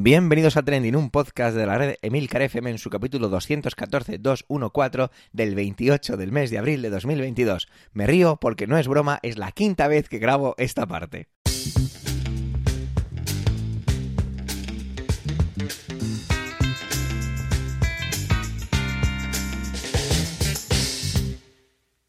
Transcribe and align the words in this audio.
Bienvenidos 0.00 0.56
a 0.56 0.62
Trending, 0.62 0.94
un 0.94 1.10
podcast 1.10 1.56
de 1.56 1.66
la 1.66 1.76
red 1.76 1.96
Emilcar 2.02 2.42
FM 2.42 2.70
en 2.70 2.78
su 2.78 2.88
capítulo 2.88 3.28
214-214 3.32 5.10
del 5.32 5.56
28 5.56 6.16
del 6.16 6.30
mes 6.30 6.52
de 6.52 6.58
abril 6.58 6.82
de 6.82 6.90
2022. 6.90 7.66
Me 7.94 8.06
río 8.06 8.36
porque 8.36 8.68
no 8.68 8.78
es 8.78 8.86
broma, 8.86 9.18
es 9.24 9.38
la 9.38 9.50
quinta 9.50 9.88
vez 9.88 10.08
que 10.08 10.20
grabo 10.20 10.54
esta 10.56 10.86
parte. 10.86 11.26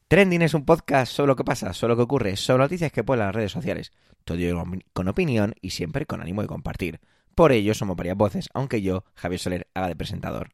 Trending 0.10 0.44
es 0.44 0.54
un 0.54 0.64
podcast 0.64 1.12
sobre 1.12 1.30
lo 1.30 1.36
que 1.36 1.44
pasa, 1.44 1.74
sobre 1.74 1.94
lo 1.94 1.98
que 1.98 2.04
ocurre, 2.04 2.36
sobre 2.36 2.66
noticias 2.66 2.92
que 2.92 3.04
ponen 3.04 3.26
las 3.26 3.34
redes 3.34 3.52
sociales. 3.52 3.92
Todo 4.26 4.38
ello 4.38 4.64
con 4.94 5.08
opinión 5.08 5.56
y 5.60 5.72
siempre 5.72 6.06
con 6.06 6.22
ánimo 6.22 6.44
de 6.44 6.48
compartir. 6.48 7.00
Por 7.40 7.54
ello 7.54 7.74
somos 7.74 7.96
varias 7.96 8.18
voces, 8.18 8.50
aunque 8.54 8.82
yo, 8.82 9.06
Javier 9.16 9.40
Soler, 9.40 9.68
haga 9.74 9.88
de 9.88 9.96
presentador. 9.96 10.50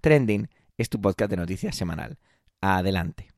Trending 0.00 0.48
es 0.78 0.88
tu 0.88 0.98
podcast 0.98 1.30
de 1.30 1.36
noticias 1.36 1.76
semanal. 1.76 2.16
Adelante. 2.62 3.28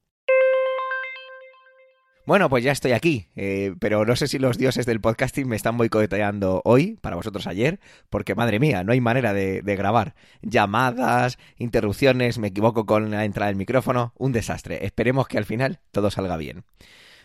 Bueno, 2.28 2.48
pues 2.48 2.62
ya 2.62 2.70
estoy 2.70 2.92
aquí, 2.92 3.26
eh, 3.34 3.74
pero 3.80 4.04
no 4.04 4.14
sé 4.14 4.28
si 4.28 4.38
los 4.38 4.56
dioses 4.56 4.86
del 4.86 5.00
podcasting 5.00 5.48
me 5.48 5.56
están 5.56 5.76
boicoteando 5.78 6.62
hoy, 6.64 6.96
para 7.00 7.16
vosotros 7.16 7.48
ayer, 7.48 7.80
porque 8.08 8.36
madre 8.36 8.60
mía, 8.60 8.84
no 8.84 8.92
hay 8.92 9.00
manera 9.00 9.32
de, 9.32 9.62
de, 9.62 9.74
grabar. 9.74 10.14
Llamadas, 10.40 11.38
interrupciones, 11.56 12.38
me 12.38 12.46
equivoco 12.46 12.86
con 12.86 13.10
la 13.10 13.24
entrada 13.24 13.48
del 13.48 13.56
micrófono, 13.56 14.12
un 14.16 14.30
desastre. 14.30 14.86
Esperemos 14.86 15.26
que 15.26 15.38
al 15.38 15.44
final 15.44 15.80
todo 15.90 16.12
salga 16.12 16.36
bien. 16.36 16.62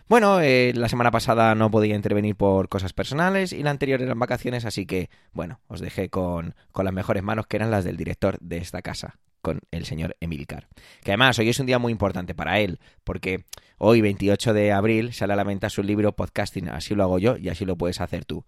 Bueno, 0.09 0.39
eh, 0.39 0.71
la 0.73 0.87
semana 0.87 1.11
pasada 1.11 1.53
no 1.53 1.69
podía 1.69 1.93
intervenir 1.93 2.37
por 2.37 2.69
cosas 2.69 2.93
personales 2.93 3.51
y 3.51 3.61
la 3.61 3.71
anterior 3.71 4.01
eran 4.01 4.17
vacaciones, 4.17 4.63
así 4.63 4.85
que, 4.85 5.09
bueno, 5.33 5.59
os 5.67 5.81
dejé 5.81 6.09
con, 6.09 6.55
con 6.71 6.85
las 6.85 6.93
mejores 6.93 7.23
manos 7.23 7.45
que 7.45 7.57
eran 7.57 7.71
las 7.71 7.83
del 7.83 7.97
director 7.97 8.37
de 8.39 8.55
esta 8.55 8.81
casa, 8.81 9.19
con 9.41 9.59
el 9.71 9.85
señor 9.85 10.15
Emilcar. 10.21 10.69
Que 11.03 11.11
además 11.11 11.37
hoy 11.39 11.49
es 11.49 11.59
un 11.59 11.65
día 11.65 11.77
muy 11.77 11.91
importante 11.91 12.33
para 12.33 12.61
él, 12.61 12.79
porque 13.03 13.43
hoy, 13.79 13.99
28 13.99 14.53
de 14.53 14.71
abril, 14.71 15.11
sale 15.11 15.33
a 15.33 15.35
la 15.35 15.43
venta 15.43 15.69
su 15.69 15.83
libro 15.83 16.15
Podcasting, 16.15 16.69
así 16.69 16.95
lo 16.95 17.03
hago 17.03 17.19
yo 17.19 17.35
y 17.35 17.49
así 17.49 17.65
lo 17.65 17.75
puedes 17.75 17.99
hacer 17.99 18.23
tú. 18.23 18.45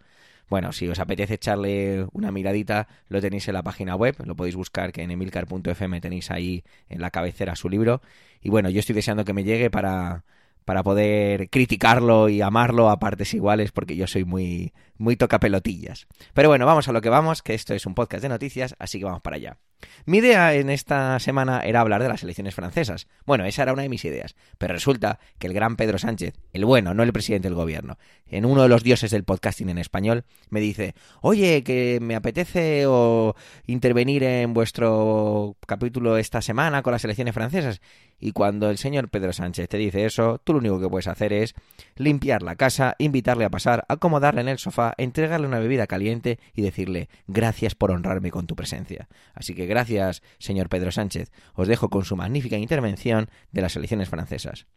Bueno, 0.47 0.71
si 0.71 0.87
os 0.87 0.99
apetece 0.99 1.33
echarle 1.33 2.07
una 2.13 2.31
miradita, 2.31 2.87
lo 3.09 3.19
tenéis 3.19 3.49
en 3.49 3.55
la 3.55 3.63
página 3.63 3.97
web, 3.97 4.15
lo 4.23 4.35
podéis 4.37 4.55
buscar 4.55 4.93
que 4.93 5.03
en 5.03 5.11
emilcar.fm 5.11 5.99
tenéis 5.99 6.31
ahí 6.31 6.63
en 6.87 7.01
la 7.01 7.11
cabecera 7.11 7.57
su 7.57 7.67
libro. 7.67 8.01
Y 8.41 8.49
bueno, 8.49 8.69
yo 8.69 8.79
estoy 8.79 8.95
deseando 8.95 9.25
que 9.25 9.33
me 9.33 9.43
llegue 9.43 9.69
para, 9.69 10.23
para 10.69 10.83
poder 10.83 11.49
criticarlo 11.49 12.29
y 12.29 12.41
amarlo 12.41 12.91
a 12.91 12.99
partes 12.99 13.33
iguales 13.33 13.71
porque 13.71 13.95
yo 13.95 14.05
soy 14.05 14.23
muy 14.23 14.71
muy 14.99 15.15
toca 15.15 15.39
pelotillas. 15.39 16.05
Pero 16.33 16.49
bueno, 16.49 16.67
vamos 16.67 16.87
a 16.87 16.91
lo 16.91 17.01
que 17.01 17.09
vamos, 17.09 17.41
que 17.41 17.55
esto 17.55 17.73
es 17.73 17.87
un 17.87 17.95
podcast 17.95 18.21
de 18.21 18.29
noticias, 18.29 18.75
así 18.77 18.99
que 18.99 19.05
vamos 19.05 19.21
para 19.21 19.37
allá. 19.37 19.57
Mi 20.05 20.17
idea 20.17 20.53
en 20.53 20.69
esta 20.69 21.17
semana 21.19 21.61
era 21.61 21.79
hablar 21.79 22.03
de 22.03 22.09
las 22.09 22.21
elecciones 22.21 22.53
francesas. 22.53 23.07
Bueno, 23.25 23.45
esa 23.45 23.63
era 23.63 23.71
una 23.71 23.83
de 23.83 23.89
mis 23.89 24.03
ideas. 24.03 24.35
Pero 24.57 24.73
resulta 24.73 25.19
que 25.39 25.47
el 25.47 25.53
gran 25.53 25.77
Pedro 25.77 25.97
Sánchez, 25.97 26.35
el 26.51 26.65
bueno, 26.65 26.93
no 26.93 27.01
el 27.03 27.13
presidente 27.13 27.47
del 27.47 27.55
gobierno, 27.55 27.97
en 28.27 28.43
uno 28.43 28.61
de 28.61 28.67
los 28.67 28.83
dioses 28.83 29.09
del 29.09 29.23
podcasting 29.23 29.69
en 29.69 29.77
español, 29.77 30.25
me 30.49 30.59
dice, 30.59 30.95
oye, 31.21 31.63
que 31.63 31.99
me 32.01 32.15
apetece 32.15 32.83
o 32.85 33.35
intervenir 33.67 34.23
en 34.23 34.53
vuestro 34.53 35.55
capítulo 35.65 36.17
esta 36.17 36.41
semana 36.41 36.83
con 36.83 36.91
las 36.91 37.05
elecciones 37.05 37.33
francesas. 37.33 37.79
Y 38.19 38.31
cuando 38.31 38.69
el 38.69 38.77
señor 38.77 39.09
Pedro 39.09 39.33
Sánchez 39.33 39.69
te 39.69 39.77
dice 39.77 40.05
eso, 40.05 40.39
tú 40.43 40.53
lo 40.53 40.59
único 40.59 40.79
que 40.79 40.89
puedes 40.89 41.07
hacer 41.07 41.33
es 41.33 41.55
limpiar 41.95 42.41
la 42.41 42.55
casa, 42.55 42.95
invitarle 42.99 43.45
a 43.45 43.49
pasar, 43.49 43.85
acomodarle 43.87 44.41
en 44.41 44.49
el 44.49 44.57
sofá, 44.57 44.93
entregarle 44.97 45.47
una 45.47 45.59
bebida 45.59 45.87
caliente 45.87 46.39
y 46.53 46.61
decirle 46.61 47.09
gracias 47.27 47.75
por 47.75 47.91
honrarme 47.91 48.31
con 48.31 48.47
tu 48.47 48.55
presencia. 48.55 49.07
Así 49.33 49.55
que 49.55 49.65
gracias, 49.65 50.21
señor 50.37 50.69
Pedro 50.69 50.91
Sánchez. 50.91 51.31
Os 51.53 51.67
dejo 51.67 51.89
con 51.89 52.05
su 52.05 52.15
magnífica 52.15 52.57
intervención 52.57 53.29
de 53.51 53.61
las 53.61 53.75
elecciones 53.75 54.09
francesas. 54.09 54.67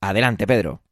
Adelante, 0.00 0.46
Pedro. 0.46 0.82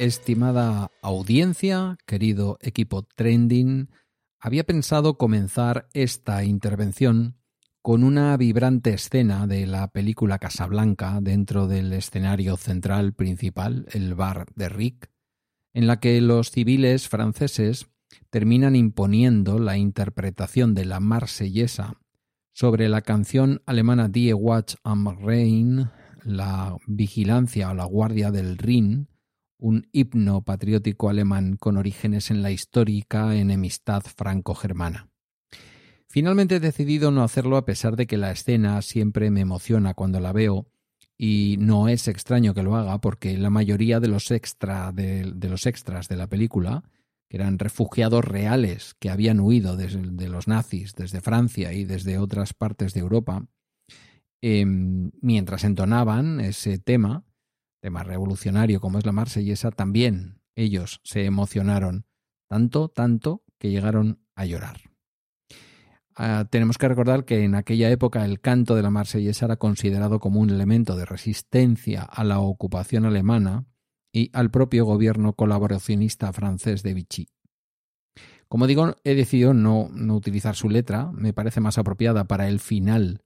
Estimada 0.00 0.90
audiencia, 1.02 1.98
querido 2.06 2.56
equipo 2.62 3.02
Trending, 3.02 3.90
había 4.38 4.64
pensado 4.64 5.18
comenzar 5.18 5.90
esta 5.92 6.42
intervención 6.42 7.36
con 7.82 8.02
una 8.02 8.34
vibrante 8.38 8.94
escena 8.94 9.46
de 9.46 9.66
la 9.66 9.92
película 9.92 10.38
Casablanca 10.38 11.18
dentro 11.20 11.68
del 11.68 11.92
escenario 11.92 12.56
central 12.56 13.12
principal, 13.12 13.88
el 13.92 14.14
bar 14.14 14.46
de 14.54 14.70
Rick, 14.70 15.10
en 15.74 15.86
la 15.86 16.00
que 16.00 16.18
los 16.22 16.50
civiles 16.50 17.06
franceses 17.10 17.90
terminan 18.30 18.76
imponiendo 18.76 19.58
la 19.58 19.76
interpretación 19.76 20.74
de 20.74 20.86
la 20.86 21.00
marsellesa 21.00 22.00
sobre 22.54 22.88
la 22.88 23.02
canción 23.02 23.60
alemana 23.66 24.08
Die 24.08 24.32
Watch 24.32 24.76
am 24.82 25.14
Rhein, 25.22 25.90
la 26.24 26.74
vigilancia 26.86 27.68
o 27.70 27.74
la 27.74 27.84
guardia 27.84 28.30
del 28.30 28.56
Rin, 28.56 29.09
un 29.60 29.88
himno 29.92 30.42
patriótico 30.42 31.08
alemán 31.08 31.56
con 31.56 31.76
orígenes 31.76 32.30
en 32.30 32.42
la 32.42 32.50
histórica 32.50 33.36
enemistad 33.36 34.02
franco-germana. 34.02 35.08
Finalmente 36.08 36.56
he 36.56 36.60
decidido 36.60 37.12
no 37.12 37.22
hacerlo 37.22 37.56
a 37.56 37.64
pesar 37.64 37.94
de 37.94 38.08
que 38.08 38.16
la 38.16 38.32
escena 38.32 38.82
siempre 38.82 39.30
me 39.30 39.42
emociona 39.42 39.94
cuando 39.94 40.18
la 40.18 40.32
veo 40.32 40.66
y 41.16 41.56
no 41.60 41.88
es 41.88 42.08
extraño 42.08 42.54
que 42.54 42.62
lo 42.62 42.74
haga 42.74 43.00
porque 43.00 43.36
la 43.36 43.50
mayoría 43.50 44.00
de 44.00 44.08
los, 44.08 44.26
de, 44.26 45.48
los 45.48 45.66
extras 45.66 46.08
de 46.08 46.16
la 46.16 46.26
película, 46.26 46.82
que 47.28 47.36
eran 47.36 47.58
refugiados 47.58 48.24
reales 48.24 48.94
que 48.98 49.10
habían 49.10 49.38
huido 49.38 49.76
de, 49.76 50.28
los 50.28 50.48
nazis 50.48 50.94
desde 50.94 51.20
Francia 51.20 51.72
y 51.74 51.84
desde 51.84 52.18
otras 52.18 52.54
partes 52.54 52.92
de 52.92 53.00
Europa, 53.00 53.46
em, 54.42 55.12
mientras 55.20 55.62
entonaban 55.62 56.40
ese 56.40 56.78
tema, 56.78 57.22
tema 57.80 58.02
revolucionario 58.02 58.80
como 58.80 58.98
es 58.98 59.06
la 59.06 59.12
marsellesa, 59.12 59.70
también 59.70 60.40
ellos 60.54 61.00
se 61.04 61.24
emocionaron 61.24 62.06
tanto, 62.48 62.88
tanto 62.88 63.42
que 63.58 63.70
llegaron 63.70 64.20
a 64.34 64.44
llorar. 64.44 64.80
Ah, 66.16 66.46
tenemos 66.50 66.76
que 66.76 66.88
recordar 66.88 67.24
que 67.24 67.44
en 67.44 67.54
aquella 67.54 67.88
época 67.90 68.24
el 68.24 68.40
canto 68.40 68.74
de 68.74 68.82
la 68.82 68.90
marsellesa 68.90 69.46
era 69.46 69.56
considerado 69.56 70.20
como 70.20 70.40
un 70.40 70.50
elemento 70.50 70.96
de 70.96 71.06
resistencia 71.06 72.02
a 72.02 72.24
la 72.24 72.40
ocupación 72.40 73.06
alemana 73.06 73.64
y 74.12 74.30
al 74.34 74.50
propio 74.50 74.84
gobierno 74.84 75.34
colaboracionista 75.34 76.32
francés 76.32 76.82
de 76.82 76.94
Vichy. 76.94 77.28
Como 78.48 78.66
digo, 78.66 78.96
he 79.04 79.14
decidido 79.14 79.54
no, 79.54 79.88
utilizar 80.14 80.56
su 80.56 80.68
letra, 80.68 81.12
me 81.12 81.32
parece 81.32 81.60
más 81.60 81.78
apropiada 81.78 82.24
para 82.24 82.48
el 82.48 82.58
final 82.58 83.22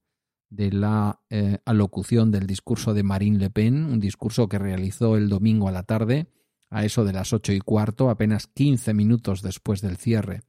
de 0.50 0.70
la 0.72 1.20
eh, 1.30 1.58
alocución 1.64 2.30
del 2.30 2.46
discurso 2.46 2.94
de 2.94 3.02
Marine 3.02 3.38
Le 3.38 3.50
Pen, 3.50 3.84
un 3.84 4.00
discurso 4.00 4.48
que 4.48 4.58
realizó 4.58 5.16
el 5.16 5.28
domingo 5.28 5.68
a 5.68 5.72
la 5.72 5.82
tarde, 5.82 6.28
a 6.70 6.84
eso 6.84 7.04
de 7.04 7.12
las 7.12 7.32
ocho 7.32 7.52
y 7.52 7.60
cuarto, 7.60 8.10
apenas 8.10 8.46
quince 8.46 8.94
minutos 8.94 9.42
después 9.42 9.80
del 9.80 9.96
cierre 9.96 10.42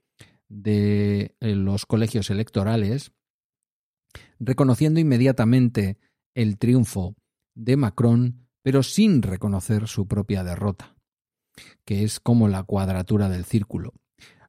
de 0.47 1.35
eh, 1.39 1.55
los 1.55 1.85
colegios 1.85 2.29
electorales, 2.29 3.11
reconociendo 4.39 4.99
inmediatamente 4.99 5.97
el 6.33 6.57
triunfo 6.57 7.15
de 7.55 7.77
Macron, 7.77 8.47
pero 8.61 8.83
sin 8.83 9.21
reconocer 9.21 9.87
su 9.87 10.07
propia 10.07 10.43
derrota, 10.43 10.95
que 11.85 12.03
es 12.03 12.19
como 12.19 12.47
la 12.47 12.63
cuadratura 12.63 13.29
del 13.29 13.45
círculo. 13.45 13.93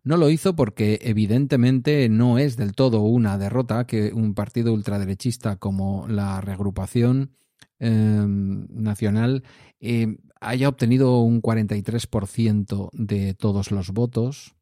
No 0.07 0.17
lo 0.17 0.31
hizo 0.31 0.55
porque 0.55 1.01
evidentemente 1.03 2.09
no 2.09 2.39
es 2.39 2.57
del 2.57 2.77
todo 2.77 3.01
una 3.01 3.39
derrota 3.39 3.89
que 3.89 4.13
un 4.15 4.35
partido 4.35 4.73
ultraderechista 4.73 5.57
como 5.57 6.07
la 6.07 6.41
reagrupación 6.41 7.33
em, 7.81 8.69
nacional 8.71 9.43
eh, 9.81 10.17
haya 10.41 10.69
obtenido 10.69 11.23
un 11.23 11.43
43% 11.43 12.91
de 12.93 13.35
todos 13.35 13.73
los 13.73 13.91
votos, 13.91 14.55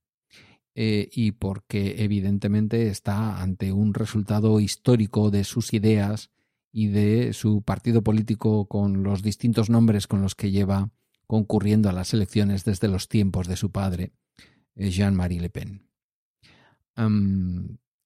eh, 0.75 1.11
y 1.13 1.33
porque 1.33 1.97
evidentemente 1.99 2.89
está 2.89 3.43
ante 3.43 3.71
un 3.71 3.93
resultado 3.93 4.61
histórico 4.61 5.31
de 5.31 5.45
sus 5.45 5.75
ideas 5.75 6.31
y 6.73 6.87
de 6.87 7.35
su 7.35 7.61
partido 7.61 8.01
político 8.01 8.67
con 8.67 9.03
los 9.03 9.23
distintos 9.23 9.69
nombres 9.69 10.07
con 10.07 10.23
los 10.23 10.35
que 10.35 10.51
lleva 10.51 10.89
concurriendo 11.27 11.91
a 11.91 11.93
las 11.93 12.15
elecciones 12.15 12.65
desde 12.65 12.89
los 12.89 13.09
tiempos 13.09 13.47
de 13.47 13.57
su 13.57 13.71
padre, 13.71 14.13
Jean-Marie 14.77 15.41
Le 15.41 15.51
Pen. 15.51 15.89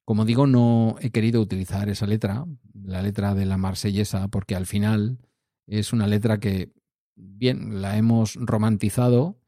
como 0.04 0.24
digo, 0.24 0.46
no 0.46 0.96
he 1.00 1.10
querido 1.10 1.40
utilizar 1.40 1.88
esa 1.88 2.06
letra, 2.06 2.46
la 2.72 3.02
letra 3.02 3.34
de 3.34 3.46
la 3.46 3.58
marsellesa, 3.58 4.28
porque 4.28 4.54
al 4.54 4.66
final 4.66 5.18
es 5.66 5.92
una 5.92 6.06
letra 6.06 6.38
que, 6.38 6.72
bien, 7.14 7.82
la 7.82 7.98
hemos 7.98 8.34
romantizado 8.36 9.38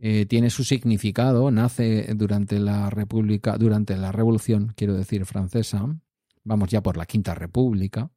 eh, 0.00 0.26
tiene 0.26 0.48
su 0.50 0.62
significado, 0.62 1.50
nace 1.50 2.14
durante 2.14 2.60
la 2.60 2.88
República, 2.88 3.58
durante 3.58 3.96
la 3.96 4.12
Revolución, 4.12 4.72
quiero 4.76 4.94
decir, 4.94 5.24
francesa, 5.24 5.86
vamos 6.44 6.70
ya 6.70 6.82
por 6.82 6.96
la 6.96 7.04
Quinta 7.06 7.34
República, 7.34 8.10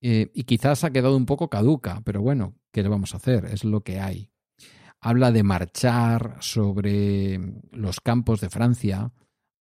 Eh, 0.00 0.30
y 0.32 0.44
quizás 0.44 0.84
ha 0.84 0.90
quedado 0.92 1.16
un 1.16 1.26
poco 1.26 1.48
caduca, 1.48 2.02
pero 2.04 2.22
bueno, 2.22 2.54
¿qué 2.72 2.84
le 2.84 2.88
vamos 2.88 3.14
a 3.14 3.16
hacer? 3.16 3.46
Es 3.46 3.64
lo 3.64 3.80
que 3.80 3.98
hay. 3.98 4.30
Habla 5.00 5.30
de 5.30 5.42
marchar 5.42 6.36
sobre 6.40 7.38
los 7.70 8.00
campos 8.00 8.40
de 8.40 8.50
Francia, 8.50 9.12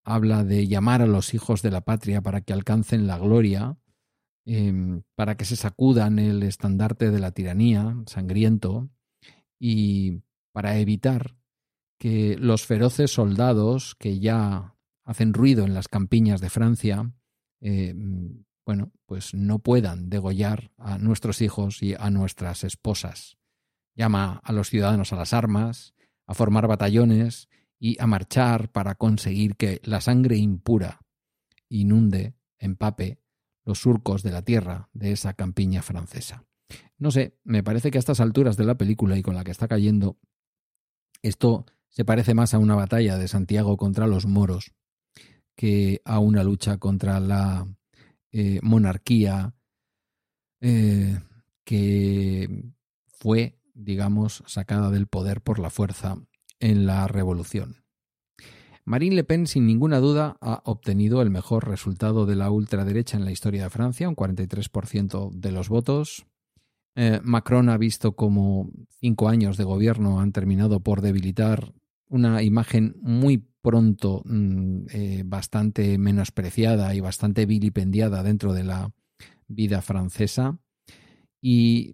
habla 0.04 0.44
de 0.44 0.68
llamar 0.68 1.01
a 1.01 1.07
los 1.07 1.34
hijos 1.34 1.62
de 1.62 1.72
la 1.72 1.81
patria 1.81 2.22
para 2.22 2.42
que 2.42 2.54
alcancen 2.54 3.07
la 3.07 3.18
gloria, 3.18 3.78
em, 4.45 5.04
para 5.16 5.36
que 5.36 5.45
se 5.45 5.56
sacudan 5.56 6.19
el 6.19 6.44
estandarte 6.44 7.12
de 7.12 7.19
la 7.19 7.31
tiranía 7.31 7.95
sangriento 8.07 8.89
y 9.60 10.24
para 10.54 10.78
evitar 10.80 11.38
que 12.00 12.38
los 12.38 12.66
feroces 12.66 13.12
soldados 13.12 13.95
que 13.95 14.19
ya 14.19 14.75
hacen 15.04 15.34
ruido 15.34 15.66
en 15.66 15.74
las 15.74 15.88
campiñas 15.88 16.42
de 16.42 16.50
Francia 16.50 17.12
eh, 17.62 17.94
bueno, 18.66 18.92
pues 19.06 19.34
no 19.34 19.60
puedan 19.60 20.10
degollar 20.10 20.72
a 20.78 20.98
nuestros 20.98 21.42
hijos 21.42 21.81
y 21.81 21.95
a 21.95 22.10
nuestras 22.10 22.66
esposas. 22.66 23.38
Llama 23.97 24.39
a 24.44 24.53
los 24.53 24.69
ciudadanos 24.69 25.11
a 25.11 25.17
las 25.17 25.33
armas, 25.33 25.94
a 26.25 26.33
formar 26.33 26.67
batallones 26.67 27.49
y 27.79 28.01
a 28.01 28.07
marchar 28.07 28.71
para 28.71 28.95
conseguir 28.95 29.57
que 29.57 29.81
la 29.83 29.99
sangre 29.99 30.38
impura 30.38 31.01
inunde, 31.67 32.35
empape 32.59 33.19
los 33.65 33.79
surcos 33.79 34.23
de 34.23 34.31
la 34.31 34.44
tierra 34.44 34.89
de 34.94 35.11
esa 35.11 35.33
campiña 35.33 35.81
francesa. 35.81 36.45
No 36.97 37.11
sé, 37.11 37.38
me 37.44 37.63
parece 37.63 37.91
que 37.91 37.97
a 37.97 37.99
estas 37.99 38.19
alturas 38.19 38.55
de 38.55 38.65
la 38.65 38.77
película 38.77 39.17
y 39.17 39.23
con 39.23 39.35
la 39.35 39.44
que 39.44 39.51
está 39.51 39.67
cayendo, 39.67 40.17
esto 41.21 41.65
se 41.89 42.05
parece 42.05 42.33
más 42.33 42.53
a 42.53 42.59
una 42.59 42.75
batalla 42.75 43.17
de 43.17 43.27
Santiago 43.27 43.75
contra 43.75 44.07
los 44.07 44.25
moros 44.25 44.73
que 45.55 46.01
a 46.05 46.19
una 46.19 46.43
lucha 46.43 46.77
contra 46.77 47.19
la 47.19 47.67
eh, 48.31 48.59
monarquía 48.61 49.55
eh, 50.61 51.19
que 51.63 52.63
fue, 53.07 53.56
digamos, 53.77 54.44
sacada 54.47 54.89
del 54.89 55.07
poder 55.07 55.41
por 55.41 55.59
la 55.59 55.69
fuerza 55.69 56.18
en 56.59 56.85
la 56.85 57.07
revolución. 57.07 57.83
Marine 58.85 59.15
Le 59.18 59.24
Pen, 59.25 59.47
sin 59.47 59.68
ninguna 59.68 60.00
duda, 60.00 60.38
ha 60.39 60.62
obtenido 60.63 61.21
el 61.21 61.29
mejor 61.29 61.68
resultado 61.68 62.25
de 62.25 62.38
la 62.38 62.50
ultraderecha 62.50 63.18
en 63.18 63.25
la 63.25 63.31
historia 63.31 63.63
de 63.63 63.69
Francia, 63.69 64.07
un 64.07 64.15
43% 64.15 65.31
de 65.31 65.51
los 65.51 65.68
votos. 65.68 66.25
Eh, 66.95 67.19
Macron 67.21 67.69
ha 67.69 67.77
visto 67.77 68.15
como 68.15 68.71
cinco 69.01 69.27
años 69.27 69.57
de 69.57 69.65
gobierno 69.65 70.19
han 70.19 70.31
terminado 70.31 70.79
por 70.79 71.01
debilitar 71.01 71.74
una 72.07 72.41
imagen 72.41 72.95
muy 73.01 73.45
pronto 73.62 74.24
mm, 74.25 74.85
eh, 74.94 75.24
bastante 75.25 75.97
menospreciada 75.97 76.95
y 76.95 77.01
bastante 77.01 77.45
vilipendiada 77.45 78.24
dentro 78.24 78.53
de 78.53 78.63
la 78.63 78.94
vida 79.47 79.81
francesa. 79.81 80.57
Y 81.41 81.91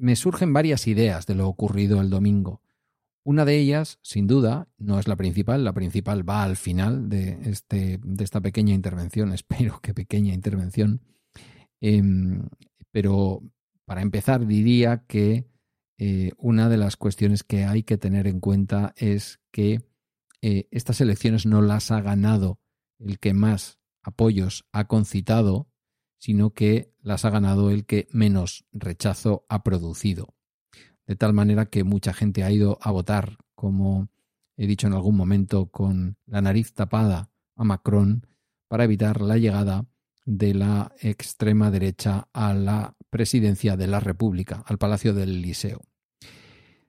me 0.00 0.16
surgen 0.16 0.52
varias 0.52 0.86
ideas 0.86 1.26
de 1.26 1.34
lo 1.34 1.46
ocurrido 1.46 2.00
el 2.00 2.08
domingo. 2.08 2.62
Una 3.22 3.44
de 3.44 3.58
ellas, 3.58 3.98
sin 4.02 4.26
duda, 4.26 4.66
no 4.78 4.98
es 4.98 5.06
la 5.06 5.16
principal, 5.16 5.62
la 5.62 5.74
principal 5.74 6.28
va 6.28 6.42
al 6.42 6.56
final 6.56 7.10
de, 7.10 7.38
este, 7.44 8.00
de 8.02 8.24
esta 8.24 8.40
pequeña 8.40 8.74
intervención, 8.74 9.32
espero 9.34 9.80
que 9.80 9.92
pequeña 9.92 10.32
intervención, 10.32 11.02
em, 11.82 12.48
pero 12.90 13.42
para 13.84 14.00
empezar 14.00 14.46
diría 14.46 15.04
que 15.06 15.46
eh, 15.98 16.32
una 16.38 16.70
de 16.70 16.78
las 16.78 16.96
cuestiones 16.96 17.44
que 17.44 17.64
hay 17.64 17.82
que 17.82 17.98
tener 17.98 18.26
en 18.26 18.40
cuenta 18.40 18.94
es 18.96 19.38
que 19.52 19.82
eh, 20.40 20.66
estas 20.70 21.02
elecciones 21.02 21.44
no 21.44 21.60
las 21.60 21.90
ha 21.90 22.00
ganado 22.00 22.58
el 22.98 23.18
que 23.18 23.34
más 23.34 23.78
apoyos 24.02 24.64
ha 24.72 24.86
concitado, 24.86 25.68
sino 26.20 26.50
que 26.50 26.92
las 27.02 27.24
ha 27.24 27.30
ganado 27.30 27.70
el 27.70 27.86
que 27.86 28.06
menos 28.12 28.66
rechazo 28.72 29.46
ha 29.48 29.64
producido. 29.64 30.34
De 31.06 31.16
tal 31.16 31.32
manera 31.32 31.66
que 31.66 31.82
mucha 31.82 32.12
gente 32.12 32.44
ha 32.44 32.52
ido 32.52 32.78
a 32.82 32.92
votar, 32.92 33.38
como 33.54 34.10
he 34.56 34.66
dicho 34.66 34.86
en 34.86 34.92
algún 34.92 35.16
momento, 35.16 35.70
con 35.70 36.18
la 36.26 36.42
nariz 36.42 36.74
tapada 36.74 37.30
a 37.56 37.64
Macron 37.64 38.26
para 38.68 38.84
evitar 38.84 39.22
la 39.22 39.38
llegada 39.38 39.86
de 40.26 40.54
la 40.54 40.92
extrema 41.00 41.70
derecha 41.70 42.28
a 42.34 42.52
la 42.52 42.94
presidencia 43.08 43.78
de 43.78 43.86
la 43.86 43.98
República, 43.98 44.62
al 44.66 44.78
Palacio 44.78 45.14
del 45.14 45.30
Eliseo. 45.30 45.80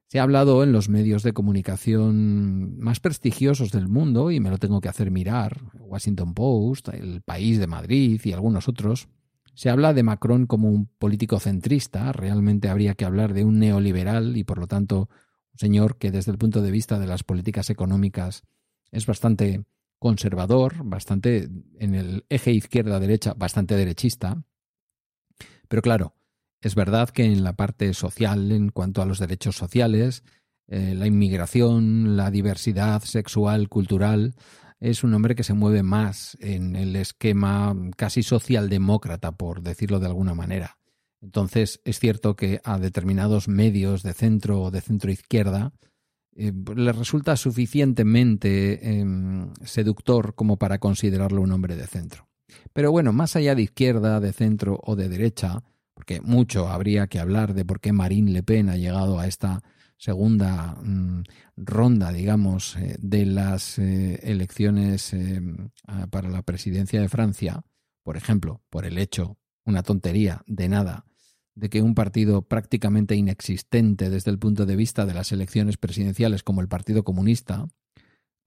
Se 0.08 0.20
ha 0.20 0.24
hablado 0.24 0.62
en 0.62 0.74
los 0.74 0.90
medios 0.90 1.24
de 1.24 1.32
comunicación 1.32 2.78
más 2.78 3.00
prestigiosos 3.00 3.72
del 3.72 3.88
mundo, 3.88 4.30
y 4.30 4.42
me 4.42 4.50
lo 4.50 4.58
tengo 4.58 4.82
que 4.82 4.90
hacer 4.90 5.10
mirar, 5.10 5.62
Washington 5.80 6.34
Post, 6.34 6.90
El 6.90 7.22
País 7.22 7.60
de 7.60 7.68
Madrid 7.68 8.20
y 8.22 8.34
algunos 8.34 8.68
otros, 8.68 9.08
se 9.54 9.70
habla 9.70 9.94
de 9.94 10.04
Macron 10.04 10.46
como 10.46 10.70
un 10.70 10.88
político 10.88 11.40
centrista, 11.40 12.12
realmente 12.12 12.70
habría 12.70 12.96
que 12.96 13.06
hablar 13.06 13.34
de 13.34 13.44
un 13.44 13.60
neoliberal 13.60 14.38
y 14.38 14.44
por 14.44 14.58
lo 14.58 14.68
tanto 14.68 15.10
un 15.54 15.58
señor 15.58 15.98
que 15.98 16.12
desde 16.12 16.32
el 16.32 16.38
punto 16.38 16.62
de 16.62 16.72
vista 16.72 17.00
de 17.00 17.08
las 17.08 17.24
políticas 17.24 17.70
económicas 17.70 18.44
es 18.92 19.06
bastante 19.06 19.66
conservador, 20.00 20.84
bastante 20.84 21.50
en 21.80 21.96
el 21.96 22.26
eje 22.30 22.52
izquierda-derecha, 22.52 23.34
bastante 23.34 23.76
derechista. 23.76 24.44
Pero 25.68 25.82
claro, 25.82 26.16
es 26.62 26.76
verdad 26.76 27.10
que 27.10 27.26
en 27.26 27.44
la 27.44 27.54
parte 27.54 27.94
social, 27.94 28.52
en 28.52 28.70
cuanto 28.70 29.02
a 29.02 29.06
los 29.06 29.20
derechos 29.20 29.56
sociales, 29.56 30.24
eh, 30.68 30.96
la 30.96 31.08
inmigración, 31.08 32.16
la 32.18 32.32
diversidad 32.32 33.02
sexual, 33.04 33.70
cultural, 33.70 34.36
es 34.82 35.04
un 35.04 35.14
hombre 35.14 35.36
que 35.36 35.44
se 35.44 35.54
mueve 35.54 35.84
más 35.84 36.38
en 36.42 36.76
el 36.76 36.96
esquema 36.96 37.74
casi 37.96 38.24
socialdemócrata, 38.24 39.32
por 39.32 39.62
decirlo 39.62 40.00
de 40.00 40.08
alguna 40.08 40.34
manera. 40.34 40.80
Entonces, 41.22 41.82
es 41.86 42.00
cierto 42.00 42.36
que 42.36 42.62
a 42.64 42.80
determinados 42.80 43.48
medios 43.48 44.02
de 44.02 44.14
centro 44.14 44.60
o 44.60 44.72
de 44.72 44.82
centro 44.82 45.12
izquierda 45.12 45.72
eh, 46.36 46.52
les 46.76 46.96
resulta 46.96 47.38
suficientemente 47.38 49.00
em, 49.00 49.54
seductor 49.64 50.34
como 50.34 50.58
para 50.58 50.80
considerarlo 50.80 51.42
un 51.42 51.52
hombre 51.52 51.76
de 51.76 51.86
centro. 51.86 52.28
Pero 52.74 52.92
bueno, 52.92 53.14
más 53.14 53.36
allá 53.36 53.54
de 53.54 53.62
izquierda, 53.62 54.20
de 54.20 54.34
centro 54.34 54.80
o 54.84 54.96
de 54.96 55.10
derecha, 55.10 55.64
porque 55.94 56.22
mucho 56.22 56.70
habría 56.70 57.06
que 57.06 57.20
hablar 57.20 57.54
de 57.54 57.66
por 57.66 57.82
qué 57.82 57.94
Marine 57.94 58.32
Le 58.32 58.42
Pen 58.42 58.70
ha 58.70 58.78
llegado 58.78 59.20
a 59.20 59.28
esta 59.28 59.62
segunda 60.02 60.76
mm, 60.82 61.24
ronda, 61.58 62.12
digamos, 62.12 62.76
eh, 62.76 62.98
de 63.00 63.28
las 63.28 63.78
eh, 63.78 64.20
elecciones 64.24 65.14
eh, 65.14 65.40
para 66.10 66.28
la 66.28 66.42
presidencia 66.42 67.00
de 67.00 67.08
Francia, 67.08 67.64
por 68.04 68.18
ejemplo, 68.18 68.64
por 68.72 68.86
el 68.86 68.98
hecho, 68.98 69.38
una 69.64 69.84
tontería 69.84 70.42
de 70.48 70.70
nada, 70.70 71.06
de 71.54 71.70
que 71.70 71.84
un 71.84 71.94
partido 71.94 72.42
prácticamente 72.42 73.16
inexistente 73.16 74.10
desde 74.10 74.32
el 74.32 74.40
punto 74.40 74.66
de 74.66 74.76
vista 74.76 75.06
de 75.06 75.14
las 75.14 75.32
elecciones 75.32 75.78
presidenciales 75.78 76.42
como 76.42 76.62
el 76.62 76.68
Partido 76.68 77.04
Comunista, 77.04 77.68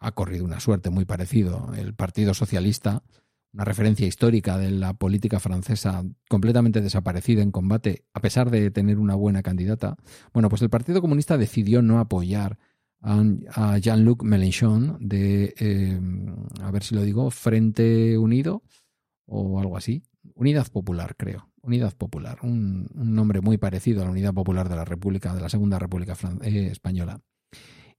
ha 0.00 0.12
corrido 0.12 0.44
una 0.44 0.58
suerte 0.58 0.90
muy 0.90 1.04
parecido, 1.04 1.72
el 1.76 1.94
Partido 1.94 2.34
Socialista, 2.34 3.04
una 3.54 3.64
referencia 3.64 4.06
histórica 4.06 4.58
de 4.58 4.70
la 4.72 4.94
política 4.94 5.38
francesa 5.38 6.04
completamente 6.28 6.80
desaparecida 6.80 7.40
en 7.40 7.52
combate, 7.52 8.04
a 8.12 8.20
pesar 8.20 8.50
de 8.50 8.72
tener 8.72 8.98
una 8.98 9.14
buena 9.14 9.42
candidata, 9.42 9.96
bueno, 10.32 10.48
pues 10.48 10.60
el 10.62 10.70
Partido 10.70 11.00
Comunista 11.00 11.38
decidió 11.38 11.80
no 11.80 12.00
apoyar 12.00 12.58
a 13.00 13.78
Jean-Luc 13.78 14.22
Mélenchon 14.22 14.96
de, 14.98 15.54
eh, 15.58 16.00
a 16.62 16.70
ver 16.70 16.82
si 16.82 16.94
lo 16.94 17.02
digo, 17.02 17.30
Frente 17.30 18.16
Unido 18.16 18.62
o 19.26 19.60
algo 19.60 19.76
así. 19.76 20.02
Unidad 20.34 20.68
Popular, 20.68 21.14
creo. 21.16 21.50
Unidad 21.62 21.94
Popular, 21.94 22.38
un, 22.42 22.88
nombre 22.94 23.40
muy 23.40 23.58
parecido 23.58 24.02
a 24.02 24.04
la 24.06 24.10
Unidad 24.10 24.34
Popular 24.34 24.68
de 24.68 24.76
la 24.76 24.84
República, 24.84 25.34
de 25.34 25.40
la 25.40 25.48
Segunda 25.48 25.78
República 25.78 26.16
eh, 26.42 26.68
Española. 26.72 27.20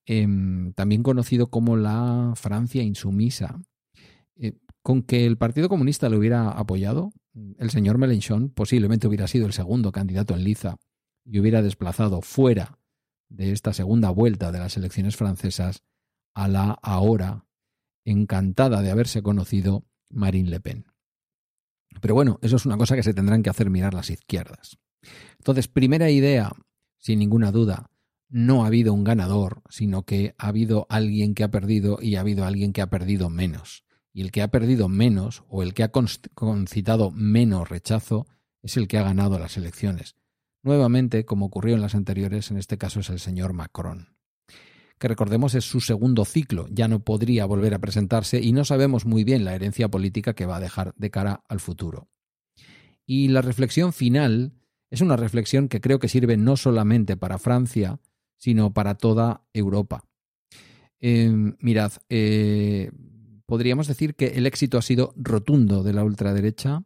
Em, 0.05 0.73
también 0.73 1.01
conocido 1.01 1.47
como 1.47 1.77
la 1.77 2.33
Francia 2.35 2.83
insumisa. 2.83 3.59
Eh, 4.37 4.53
con 4.85 5.01
que 5.01 5.25
el 5.25 5.35
Partido 5.35 5.67
Comunista 5.67 6.09
lo 6.09 6.19
hubiera 6.19 6.51
apoyado, 6.51 7.11
el 7.57 7.71
señor 7.71 7.97
Mélenchon 7.97 8.49
posiblemente 8.49 9.07
hubiera 9.07 9.27
sido 9.27 9.47
el 9.47 9.53
segundo 9.53 9.91
candidato 9.91 10.35
en 10.35 10.43
liza 10.43 10.77
y 11.25 11.39
hubiera 11.39 11.63
desplazado 11.63 12.21
fuera 12.21 12.77
de 13.27 13.51
esta 13.51 13.73
segunda 13.73 14.11
vuelta 14.11 14.51
de 14.51 14.59
las 14.59 14.77
elecciones 14.77 15.15
francesas 15.15 15.81
a 16.35 16.47
la 16.47 16.77
ahora 16.83 17.47
encantada 18.05 18.83
de 18.83 18.91
haberse 18.91 19.23
conocido 19.23 19.87
Marine 20.11 20.51
Le 20.51 20.59
Pen. 20.59 20.85
Pero 21.99 22.13
bueno, 22.13 22.37
eso 22.43 22.57
es 22.57 22.67
una 22.67 22.77
cosa 22.77 22.95
que 22.95 23.01
se 23.01 23.15
tendrán 23.15 23.41
que 23.41 23.49
hacer 23.49 23.71
mirar 23.71 23.95
las 23.95 24.11
izquierdas. 24.11 24.77
Entonces, 25.39 25.67
primera 25.67 26.11
idea, 26.11 26.51
sin 26.99 27.17
ninguna 27.17 27.51
duda, 27.51 27.89
no 28.29 28.63
ha 28.63 28.67
habido 28.67 28.93
un 28.93 29.03
ganador, 29.03 29.63
sino 29.67 30.03
que 30.03 30.35
ha 30.37 30.49
habido 30.49 30.85
alguien 30.89 31.33
que 31.33 31.43
ha 31.43 31.49
perdido 31.49 31.97
y 31.99 32.17
ha 32.17 32.19
habido 32.19 32.45
alguien 32.45 32.71
que 32.71 32.83
ha 32.83 32.91
perdido 32.91 33.31
menos 33.31 33.84
y 34.15 34.21
el 34.21 34.31
que 34.31 34.41
ha 34.41 34.47
perdido 34.47 34.87
menos 34.87 35.43
o 35.49 35.61
el 35.61 35.73
que 35.73 35.83
ha 35.83 35.91
concitado 35.91 37.11
menos 37.11 37.67
rechazo 37.67 38.27
es 38.63 38.77
el 38.77 38.87
que 38.87 38.97
ha 38.97 39.03
ganado 39.03 39.37
las 39.37 39.57
elecciones. 39.57 40.15
Nuevamente, 40.63 41.25
como 41.25 41.47
ocurrió 41.47 41.75
en 41.75 41.81
las 41.81 41.95
anteriores, 41.95 42.49
en 42.49 42.57
este 42.57 42.77
caso 42.77 43.01
es 43.01 43.09
el 43.09 43.19
señor 43.19 43.51
Macron. 43.51 44.15
Que 44.99 45.09
recordemos 45.09 45.53
es 45.53 45.65
su 45.65 45.81
segundo 45.81 46.23
ciclo, 46.23 46.69
ya 46.71 46.87
no 46.87 47.03
podría 47.03 47.45
volver 47.45 47.73
a 47.73 47.79
presentarse 47.79 48.41
y 48.41 48.53
no 48.53 48.63
sabemos 48.63 49.05
muy 49.05 49.25
bien 49.25 49.43
la 49.43 49.53
herencia 49.53 49.89
política 49.89 50.33
que 50.33 50.45
va 50.45 50.55
a 50.55 50.61
dejar 50.61 50.93
de 50.95 51.11
cara 51.11 51.43
al 51.49 51.59
futuro. 51.59 52.07
Y 53.05 53.27
la 53.27 53.41
reflexión 53.41 53.91
final 53.91 54.53
es 54.89 55.01
una 55.01 55.17
reflexión 55.17 55.67
que 55.67 55.81
creo 55.81 55.99
que 55.99 56.07
sirve 56.07 56.37
no 56.37 56.55
solamente 56.55 57.17
para 57.17 57.37
Francia, 57.37 57.99
sino 58.37 58.73
para 58.73 58.95
toda 58.95 59.43
Europa. 59.51 60.05
Em, 61.01 61.57
mirad, 61.59 61.91
eh, 62.07 62.91
podríamos 63.45 63.87
decir 63.87 64.15
que 64.15 64.27
el 64.27 64.45
éxito 64.45 64.77
ha 64.77 64.81
sido 64.81 65.13
rotundo 65.17 65.83
de 65.83 65.93
la 65.93 66.03
ultraderecha 66.03 66.83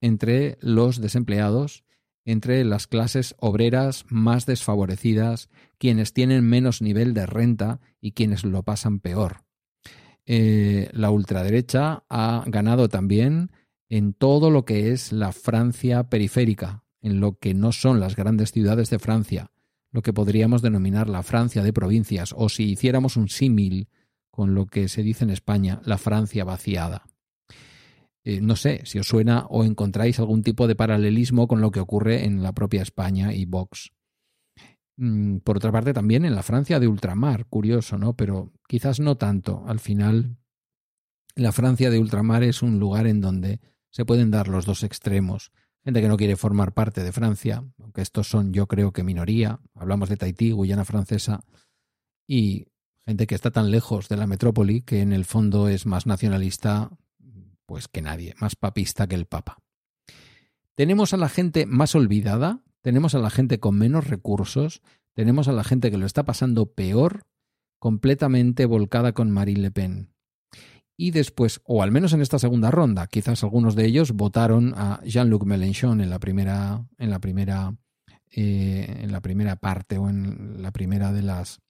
entre 0.00 0.58
los 0.60 1.00
desempleados, 1.00 1.84
entre 2.24 2.64
las 2.64 2.86
clases 2.86 3.34
obreras 3.38 4.04
más 4.08 4.46
desfavorecidas, 4.46 5.48
quienes 5.78 6.12
tienen 6.12 6.44
menos 6.44 6.82
nivel 6.82 7.14
de 7.14 7.26
renta 7.26 7.80
y 8.00 8.12
quienes 8.12 8.44
lo 8.44 8.62
pasan 8.62 9.00
peor. 9.00 9.44
Eh, 10.26 10.88
la 10.92 11.10
ultraderecha 11.10 12.04
ha 12.08 12.44
ganado 12.46 12.88
también 12.88 13.50
en 13.88 14.12
todo 14.12 14.50
lo 14.50 14.64
que 14.64 14.92
es 14.92 15.12
la 15.12 15.32
Francia 15.32 16.08
periférica, 16.08 16.84
en 17.02 17.20
lo 17.20 17.38
que 17.38 17.54
no 17.54 17.72
son 17.72 17.98
las 17.98 18.16
grandes 18.16 18.52
ciudades 18.52 18.90
de 18.90 18.98
Francia, 18.98 19.50
lo 19.90 20.02
que 20.02 20.12
podríamos 20.12 20.62
denominar 20.62 21.08
la 21.08 21.22
Francia 21.22 21.62
de 21.62 21.72
provincias, 21.72 22.32
o 22.36 22.48
si 22.48 22.70
hiciéramos 22.70 23.16
un 23.16 23.28
símil 23.28 23.88
con 24.40 24.54
lo 24.54 24.64
que 24.64 24.88
se 24.88 25.02
dice 25.02 25.24
en 25.24 25.28
España, 25.28 25.82
la 25.84 25.98
Francia 25.98 26.44
vaciada. 26.44 27.04
Eh, 28.24 28.40
no 28.40 28.56
sé 28.56 28.80
si 28.86 28.98
os 28.98 29.06
suena 29.06 29.44
o 29.50 29.64
encontráis 29.64 30.18
algún 30.18 30.42
tipo 30.42 30.66
de 30.66 30.74
paralelismo 30.74 31.46
con 31.46 31.60
lo 31.60 31.70
que 31.70 31.80
ocurre 31.80 32.24
en 32.24 32.42
la 32.42 32.54
propia 32.54 32.80
España 32.80 33.34
y 33.34 33.44
Vox. 33.44 33.92
Mm, 34.96 35.40
por 35.40 35.58
otra 35.58 35.70
parte, 35.70 35.92
también 35.92 36.24
en 36.24 36.34
la 36.34 36.42
Francia 36.42 36.80
de 36.80 36.88
ultramar, 36.88 37.48
curioso, 37.48 37.98
¿no? 37.98 38.16
Pero 38.16 38.50
quizás 38.66 38.98
no 38.98 39.18
tanto. 39.18 39.62
Al 39.66 39.78
final, 39.78 40.38
la 41.34 41.52
Francia 41.52 41.90
de 41.90 41.98
ultramar 41.98 42.42
es 42.42 42.62
un 42.62 42.78
lugar 42.78 43.06
en 43.08 43.20
donde 43.20 43.60
se 43.90 44.06
pueden 44.06 44.30
dar 44.30 44.48
los 44.48 44.64
dos 44.64 44.84
extremos. 44.84 45.52
Gente 45.84 46.00
que 46.00 46.08
no 46.08 46.16
quiere 46.16 46.36
formar 46.36 46.72
parte 46.72 47.02
de 47.02 47.12
Francia, 47.12 47.62
aunque 47.78 48.00
estos 48.00 48.26
son 48.26 48.54
yo 48.54 48.68
creo 48.68 48.94
que 48.94 49.04
minoría. 49.04 49.60
Hablamos 49.74 50.08
de 50.08 50.16
Tahití, 50.16 50.52
Guyana 50.52 50.86
francesa, 50.86 51.44
y 52.26 52.68
gente 53.10 53.26
que 53.26 53.34
está 53.34 53.50
tan 53.50 53.72
lejos 53.72 54.08
de 54.08 54.16
la 54.16 54.28
metrópoli 54.28 54.82
que 54.82 55.00
en 55.00 55.12
el 55.12 55.24
fondo 55.24 55.68
es 55.68 55.84
más 55.84 56.06
nacionalista 56.06 56.92
pues 57.66 57.88
que 57.88 58.02
nadie, 58.02 58.36
más 58.40 58.54
papista 58.54 59.08
que 59.08 59.16
el 59.16 59.26
Papa. 59.26 59.58
Tenemos 60.76 61.12
a 61.12 61.16
la 61.16 61.28
gente 61.28 61.66
más 61.66 61.96
olvidada, 61.96 62.60
tenemos 62.82 63.16
a 63.16 63.18
la 63.18 63.30
gente 63.30 63.58
con 63.58 63.76
menos 63.76 64.06
recursos, 64.06 64.80
tenemos 65.12 65.48
a 65.48 65.52
la 65.52 65.64
gente 65.64 65.90
que 65.90 65.98
lo 65.98 66.06
está 66.06 66.24
pasando 66.24 66.72
peor, 66.72 67.24
completamente 67.80 68.64
volcada 68.64 69.10
con 69.12 69.32
Marine 69.32 69.60
Le 69.60 69.70
Pen. 69.72 70.14
Y 70.96 71.10
después, 71.10 71.60
o 71.64 71.82
al 71.82 71.90
menos 71.90 72.12
en 72.12 72.20
esta 72.20 72.38
segunda 72.38 72.70
ronda, 72.70 73.08
quizás 73.08 73.42
algunos 73.42 73.74
de 73.74 73.86
ellos 73.86 74.12
votaron 74.12 74.72
a 74.76 75.00
Jean-Luc 75.02 75.46
Mélenchon 75.46 76.00
en 76.00 76.10
la 76.10 76.20
primera, 76.20 76.86
en 76.96 77.10
la 77.10 77.18
primera, 77.18 77.74
eh, 78.30 79.00
en 79.02 79.10
la 79.10 79.20
primera 79.20 79.56
parte 79.56 79.98
o 79.98 80.08
en 80.08 80.62
la 80.62 80.70
primera 80.70 81.12
de 81.12 81.22
las 81.22 81.60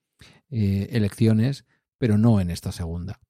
eh, 0.50 0.88
elecciones, 0.92 1.64
pero 1.99 2.19
no 2.19 2.40
en 2.40 2.50
esta 2.50 2.73
segunda. 2.73 3.21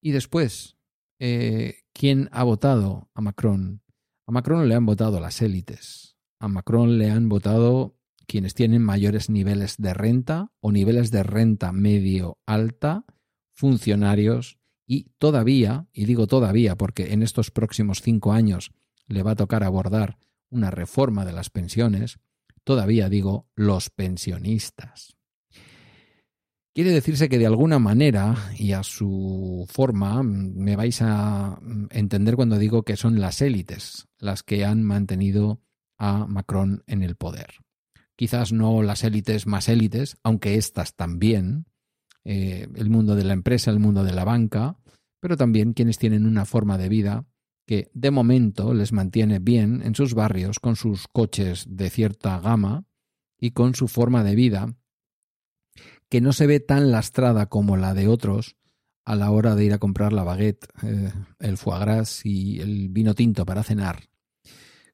Y 0.00 0.12
después, 0.12 0.76
eh, 1.18 1.82
¿quién 1.92 2.28
ha 2.32 2.42
votado 2.44 3.08
a 3.14 3.20
Macron? 3.20 3.82
A 4.26 4.32
Macron 4.32 4.68
le 4.68 4.74
han 4.74 4.86
votado 4.86 5.20
las 5.20 5.40
élites. 5.42 6.16
A 6.40 6.48
Macron 6.48 6.98
le 6.98 7.10
han 7.10 7.28
votado 7.28 7.96
quienes 8.26 8.54
tienen 8.54 8.82
mayores 8.82 9.30
niveles 9.30 9.76
de 9.78 9.94
renta 9.94 10.52
o 10.60 10.72
niveles 10.72 11.10
de 11.10 11.22
renta 11.22 11.72
medio 11.72 12.38
alta, 12.46 13.04
funcionarios 13.52 14.58
y 14.86 15.10
todavía, 15.18 15.88
y 15.92 16.04
digo 16.06 16.26
todavía 16.26 16.76
porque 16.76 17.12
en 17.12 17.22
estos 17.22 17.50
próximos 17.50 18.02
cinco 18.02 18.32
años 18.32 18.72
le 19.06 19.22
va 19.22 19.32
a 19.32 19.36
tocar 19.36 19.64
abordar 19.64 20.18
una 20.50 20.70
reforma 20.70 21.24
de 21.24 21.32
las 21.32 21.50
pensiones, 21.50 22.18
todavía 22.64 23.08
digo 23.08 23.48
los 23.54 23.90
pensionistas. 23.90 25.16
Quiere 26.74 26.90
decirse 26.90 27.28
que 27.28 27.38
de 27.38 27.46
alguna 27.46 27.78
manera 27.78 28.34
y 28.58 28.72
a 28.72 28.82
su 28.82 29.64
forma 29.70 30.24
me 30.24 30.74
vais 30.74 31.00
a 31.02 31.60
entender 31.90 32.34
cuando 32.34 32.58
digo 32.58 32.82
que 32.82 32.96
son 32.96 33.20
las 33.20 33.42
élites 33.42 34.08
las 34.18 34.42
que 34.42 34.64
han 34.64 34.82
mantenido 34.82 35.60
a 35.98 36.26
Macron 36.26 36.82
en 36.88 37.04
el 37.04 37.14
poder. 37.14 37.60
Quizás 38.16 38.52
no 38.52 38.82
las 38.82 39.04
élites 39.04 39.46
más 39.46 39.68
élites, 39.68 40.16
aunque 40.24 40.56
estas 40.56 40.96
también, 40.96 41.66
eh, 42.24 42.66
el 42.74 42.90
mundo 42.90 43.14
de 43.14 43.22
la 43.22 43.34
empresa, 43.34 43.70
el 43.70 43.78
mundo 43.78 44.02
de 44.02 44.12
la 44.12 44.24
banca, 44.24 44.76
pero 45.20 45.36
también 45.36 45.74
quienes 45.74 45.98
tienen 45.98 46.26
una 46.26 46.44
forma 46.44 46.76
de 46.76 46.88
vida 46.88 47.24
que 47.68 47.88
de 47.94 48.10
momento 48.10 48.74
les 48.74 48.92
mantiene 48.92 49.38
bien 49.38 49.80
en 49.84 49.94
sus 49.94 50.14
barrios 50.14 50.58
con 50.58 50.74
sus 50.74 51.06
coches 51.06 51.66
de 51.68 51.88
cierta 51.88 52.40
gama 52.40 52.84
y 53.38 53.52
con 53.52 53.76
su 53.76 53.86
forma 53.86 54.24
de 54.24 54.34
vida 54.34 54.74
que 56.08 56.20
no 56.20 56.32
se 56.32 56.46
ve 56.46 56.60
tan 56.60 56.90
lastrada 56.90 57.46
como 57.46 57.76
la 57.76 57.94
de 57.94 58.08
otros 58.08 58.56
a 59.04 59.16
la 59.16 59.30
hora 59.30 59.54
de 59.54 59.64
ir 59.64 59.72
a 59.72 59.78
comprar 59.78 60.12
la 60.12 60.24
baguette, 60.24 60.66
eh, 60.82 61.12
el 61.38 61.56
foie 61.56 61.78
gras 61.80 62.24
y 62.24 62.60
el 62.60 62.88
vino 62.88 63.14
tinto 63.14 63.44
para 63.44 63.62
cenar, 63.62 64.08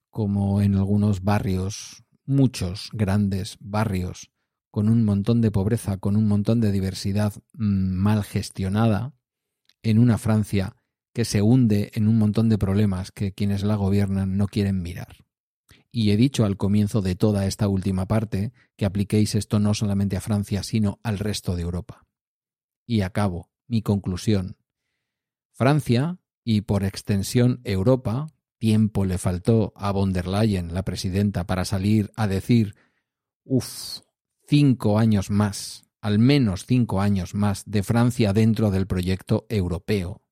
como 0.09 0.61
en 0.61 0.75
algunos 0.75 1.23
barrios, 1.23 2.05
muchos 2.25 2.91
grandes 2.93 3.57
barrios, 3.61 4.31
con 4.71 4.89
un 4.89 5.05
montón 5.05 5.41
de 5.41 5.51
pobreza, 5.51 5.99
con 5.99 6.17
un 6.17 6.27
montón 6.27 6.61
de 6.61 6.73
diversidad 6.73 7.35
mm, 7.55 7.93
mal 7.95 8.25
gestionada, 8.25 9.15
en 9.83 9.99
una 9.99 10.19
Francia 10.19 10.77
que 11.13 11.25
se 11.25 11.43
hunde 11.43 11.91
en 11.95 12.07
un 12.07 12.19
montón 12.19 12.49
de 12.49 12.59
problemas 12.59 13.13
que 13.13 13.33
quienes 13.33 13.63
la 13.63 13.77
gobiernan 13.77 14.37
no 14.37 14.47
quieren 14.47 14.83
mirar. 14.83 15.17
Y 15.93 16.11
he 16.11 16.17
dicho 16.17 16.45
al 16.45 16.57
comienzo 16.57 17.03
de 17.03 17.17
toda 17.17 17.47
esta 17.47 17.69
última 17.69 18.07
parte 18.07 18.53
que 18.77 18.87
apliquéis 18.87 19.35
esto 19.35 19.59
no 19.59 19.75
solamente 19.75 20.17
a 20.17 20.21
Francia, 20.21 20.63
sino 20.63 21.01
al 21.03 21.19
resto 21.19 21.57
de 21.57 21.63
Europa. 21.63 22.07
Y 22.87 23.03
acabo 23.03 23.51
mi 23.67 23.83
conclusión. 23.83 24.57
Francia, 25.53 26.19
y 26.45 26.63
por 26.63 26.85
extensión 26.85 27.61
Europa, 27.65 28.29
tiempo 28.59 29.05
le 29.05 29.19
faltó 29.19 29.73
a 29.77 29.91
von 29.93 30.13
der 30.13 30.27
Leyen, 30.27 30.75
la 30.75 30.85
presidenta, 30.85 31.47
para 31.47 31.65
salir 31.65 32.11
a 32.17 32.27
decir, 32.27 32.75
uff, 33.45 34.01
cinco 34.47 34.99
años 34.99 35.31
más, 35.31 35.85
al 36.01 36.19
menos 36.19 36.67
cinco 36.67 37.01
años 37.01 37.35
más 37.35 37.65
de 37.67 37.83
Francia 37.83 38.33
dentro 38.33 38.71
del 38.71 38.87
proyecto 38.87 39.47
europeo, 39.49 40.23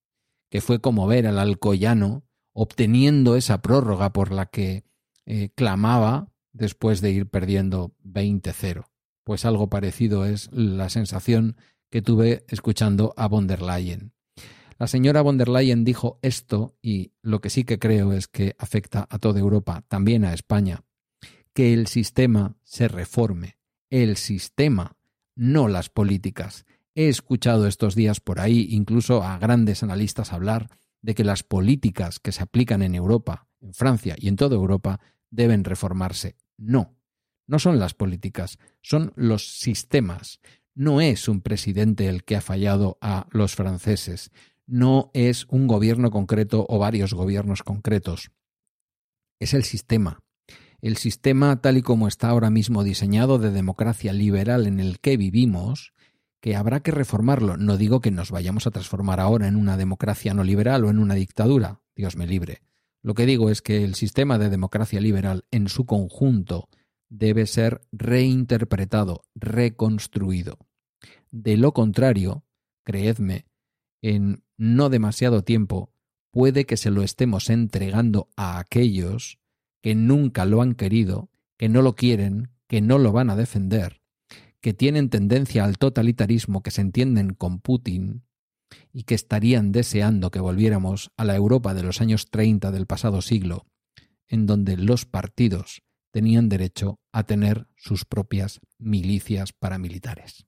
que 0.50 0.60
fue 0.60 0.80
como 0.80 1.06
ver 1.06 1.26
al 1.26 1.38
alcoyano 1.38 2.24
obteniendo 2.52 3.36
esa 3.36 3.62
prórroga 3.62 4.12
por 4.12 4.32
la 4.32 4.46
que 4.46 4.84
eh, 5.30 5.50
clamaba 5.54 6.32
después 6.54 7.02
de 7.02 7.10
ir 7.10 7.28
perdiendo 7.28 7.94
20-0. 8.02 8.86
Pues 9.24 9.44
algo 9.44 9.68
parecido 9.68 10.24
es 10.24 10.48
la 10.52 10.88
sensación 10.88 11.56
que 11.90 12.00
tuve 12.00 12.46
escuchando 12.48 13.12
a 13.18 13.28
von 13.28 13.46
der 13.46 13.60
Leyen. 13.60 14.14
La 14.78 14.86
señora 14.86 15.20
von 15.20 15.36
der 15.36 15.50
Leyen 15.50 15.84
dijo 15.84 16.18
esto 16.22 16.78
y 16.80 17.12
lo 17.20 17.42
que 17.42 17.50
sí 17.50 17.64
que 17.64 17.78
creo 17.78 18.14
es 18.14 18.26
que 18.26 18.54
afecta 18.58 19.06
a 19.10 19.18
toda 19.18 19.38
Europa, 19.38 19.84
también 19.88 20.24
a 20.24 20.32
España, 20.32 20.84
que 21.52 21.74
el 21.74 21.88
sistema 21.88 22.56
se 22.64 22.88
reforme. 22.88 23.58
El 23.90 24.16
sistema, 24.16 24.96
no 25.36 25.68
las 25.68 25.90
políticas. 25.90 26.64
He 26.94 27.08
escuchado 27.08 27.66
estos 27.66 27.94
días 27.94 28.20
por 28.20 28.40
ahí 28.40 28.68
incluso 28.70 29.22
a 29.22 29.38
grandes 29.38 29.82
analistas 29.82 30.32
hablar 30.32 30.70
de 31.02 31.14
que 31.14 31.24
las 31.24 31.42
políticas 31.42 32.18
que 32.18 32.32
se 32.32 32.42
aplican 32.42 32.80
en 32.80 32.94
Europa, 32.94 33.46
en 33.60 33.74
Francia 33.74 34.16
y 34.18 34.28
en 34.28 34.36
toda 34.36 34.56
Europa 34.56 35.00
deben 35.30 35.64
reformarse. 35.64 36.36
No, 36.56 36.96
no 37.46 37.58
son 37.58 37.78
las 37.78 37.94
políticas, 37.94 38.58
son 38.82 39.12
los 39.16 39.58
sistemas. 39.58 40.40
No 40.74 41.00
es 41.00 41.28
un 41.28 41.40
presidente 41.40 42.08
el 42.08 42.24
que 42.24 42.36
ha 42.36 42.40
fallado 42.40 42.98
a 43.00 43.26
los 43.30 43.56
franceses, 43.56 44.30
no 44.68 45.10
es 45.14 45.46
un 45.48 45.66
gobierno 45.66 46.10
concreto 46.10 46.66
o 46.68 46.78
varios 46.78 47.14
gobiernos 47.14 47.62
concretos. 47.62 48.30
Es 49.40 49.54
el 49.54 49.64
sistema. 49.64 50.20
El 50.80 50.98
sistema 50.98 51.60
tal 51.60 51.78
y 51.78 51.82
como 51.82 52.06
está 52.06 52.28
ahora 52.28 52.50
mismo 52.50 52.84
diseñado 52.84 53.38
de 53.38 53.50
democracia 53.50 54.12
liberal 54.12 54.66
en 54.66 54.78
el 54.78 55.00
que 55.00 55.16
vivimos, 55.16 55.94
que 56.40 56.54
habrá 56.54 56.80
que 56.80 56.90
reformarlo. 56.90 57.56
No 57.56 57.78
digo 57.78 58.00
que 58.00 58.10
nos 58.10 58.30
vayamos 58.30 58.66
a 58.66 58.70
transformar 58.70 59.20
ahora 59.20 59.48
en 59.48 59.56
una 59.56 59.76
democracia 59.76 60.34
no 60.34 60.44
liberal 60.44 60.84
o 60.84 60.90
en 60.90 60.98
una 60.98 61.14
dictadura, 61.14 61.80
Dios 61.96 62.16
me 62.16 62.26
libre. 62.26 62.60
Lo 63.02 63.14
que 63.14 63.26
digo 63.26 63.50
es 63.50 63.62
que 63.62 63.84
el 63.84 63.94
sistema 63.94 64.38
de 64.38 64.50
democracia 64.50 65.00
liberal 65.00 65.44
en 65.50 65.68
su 65.68 65.86
conjunto 65.86 66.68
debe 67.08 67.46
ser 67.46 67.80
reinterpretado, 67.92 69.22
reconstruido. 69.34 70.58
De 71.30 71.56
lo 71.56 71.72
contrario, 71.72 72.44
creedme, 72.84 73.46
en 74.02 74.42
no 74.56 74.88
demasiado 74.88 75.42
tiempo 75.42 75.92
puede 76.30 76.66
que 76.66 76.76
se 76.76 76.90
lo 76.90 77.02
estemos 77.02 77.50
entregando 77.50 78.28
a 78.36 78.58
aquellos 78.58 79.38
que 79.82 79.94
nunca 79.94 80.44
lo 80.44 80.60
han 80.62 80.74
querido, 80.74 81.30
que 81.56 81.68
no 81.68 81.82
lo 81.82 81.94
quieren, 81.94 82.50
que 82.66 82.80
no 82.80 82.98
lo 82.98 83.12
van 83.12 83.30
a 83.30 83.36
defender, 83.36 84.02
que 84.60 84.74
tienen 84.74 85.08
tendencia 85.08 85.64
al 85.64 85.78
totalitarismo, 85.78 86.62
que 86.62 86.70
se 86.70 86.80
entienden 86.80 87.34
con 87.34 87.60
Putin, 87.60 88.22
y 88.92 89.04
que 89.04 89.14
estarían 89.14 89.72
deseando 89.72 90.30
que 90.30 90.40
volviéramos 90.40 91.10
a 91.16 91.24
la 91.24 91.36
Europa 91.36 91.74
de 91.74 91.82
los 91.82 92.00
años 92.00 92.30
30 92.30 92.70
del 92.70 92.86
pasado 92.86 93.22
siglo, 93.22 93.66
en 94.26 94.46
donde 94.46 94.76
los 94.76 95.04
partidos 95.04 95.82
tenían 96.10 96.48
derecho 96.48 96.98
a 97.12 97.24
tener 97.24 97.68
sus 97.76 98.04
propias 98.04 98.60
milicias 98.78 99.52
paramilitares. 99.52 100.46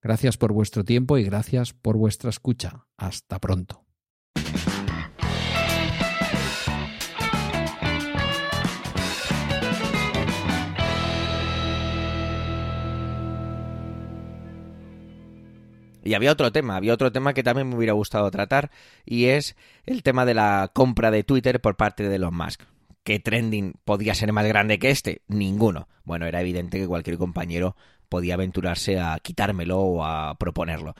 Gracias 0.00 0.36
por 0.36 0.52
vuestro 0.52 0.84
tiempo 0.84 1.18
y 1.18 1.24
gracias 1.24 1.72
por 1.72 1.96
vuestra 1.96 2.30
escucha. 2.30 2.86
Hasta 2.96 3.38
pronto. 3.38 3.84
Y 16.02 16.14
había 16.14 16.32
otro 16.32 16.50
tema, 16.52 16.76
había 16.76 16.94
otro 16.94 17.12
tema 17.12 17.34
que 17.34 17.42
también 17.42 17.68
me 17.68 17.76
hubiera 17.76 17.92
gustado 17.92 18.30
tratar 18.30 18.70
y 19.04 19.26
es 19.26 19.56
el 19.84 20.02
tema 20.02 20.24
de 20.24 20.34
la 20.34 20.70
compra 20.72 21.10
de 21.10 21.24
Twitter 21.24 21.60
por 21.60 21.76
parte 21.76 22.08
de 22.08 22.16
Elon 22.16 22.34
Musk. 22.34 22.62
¿Qué 23.04 23.18
trending 23.18 23.74
podía 23.84 24.14
ser 24.14 24.32
más 24.32 24.46
grande 24.46 24.78
que 24.78 24.90
este? 24.90 25.22
Ninguno. 25.28 25.88
Bueno, 26.04 26.26
era 26.26 26.40
evidente 26.40 26.78
que 26.78 26.86
cualquier 26.86 27.18
compañero 27.18 27.76
podía 28.08 28.34
aventurarse 28.34 29.00
a 29.00 29.18
quitármelo 29.20 29.80
o 29.80 30.04
a 30.04 30.36
proponerlo. 30.36 30.94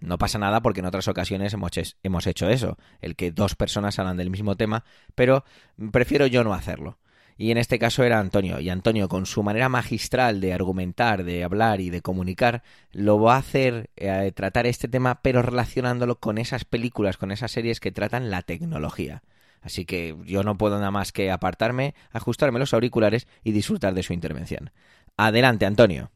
No 0.00 0.18
pasa 0.18 0.38
nada 0.38 0.60
porque 0.60 0.80
en 0.80 0.86
otras 0.86 1.08
ocasiones 1.08 1.54
hemos, 1.54 2.26
hecho 2.26 2.48
eso, 2.48 2.76
el 3.00 3.16
que 3.16 3.32
dos 3.32 3.54
personas 3.54 3.98
hablan 3.98 4.16
del 4.16 4.30
mismo 4.30 4.56
tema, 4.56 4.84
pero 5.14 5.44
prefiero 5.92 6.26
yo 6.26 6.44
no 6.44 6.54
hacerlo. 6.54 6.98
Y 7.38 7.50
en 7.50 7.58
este 7.58 7.78
caso 7.78 8.02
era 8.02 8.18
Antonio. 8.18 8.60
Y 8.60 8.70
Antonio, 8.70 9.08
con 9.08 9.26
su 9.26 9.42
manera 9.42 9.68
magistral 9.68 10.40
de 10.40 10.54
argumentar, 10.54 11.24
de 11.24 11.44
hablar 11.44 11.80
y 11.80 11.90
de 11.90 12.00
comunicar, 12.00 12.62
lo 12.92 13.20
va 13.20 13.34
a 13.34 13.38
hacer 13.38 13.90
eh, 13.96 14.32
tratar 14.34 14.66
este 14.66 14.88
tema, 14.88 15.20
pero 15.22 15.42
relacionándolo 15.42 16.18
con 16.18 16.38
esas 16.38 16.64
películas, 16.64 17.18
con 17.18 17.30
esas 17.30 17.52
series 17.52 17.80
que 17.80 17.92
tratan 17.92 18.30
la 18.30 18.42
tecnología. 18.42 19.22
Así 19.60 19.84
que 19.84 20.16
yo 20.24 20.44
no 20.44 20.56
puedo 20.56 20.76
nada 20.76 20.90
más 20.90 21.12
que 21.12 21.30
apartarme, 21.30 21.94
ajustarme 22.12 22.58
los 22.58 22.72
auriculares 22.72 23.26
y 23.42 23.52
disfrutar 23.52 23.94
de 23.94 24.02
su 24.02 24.12
intervención. 24.12 24.70
Adelante, 25.16 25.66
Antonio. 25.66 26.10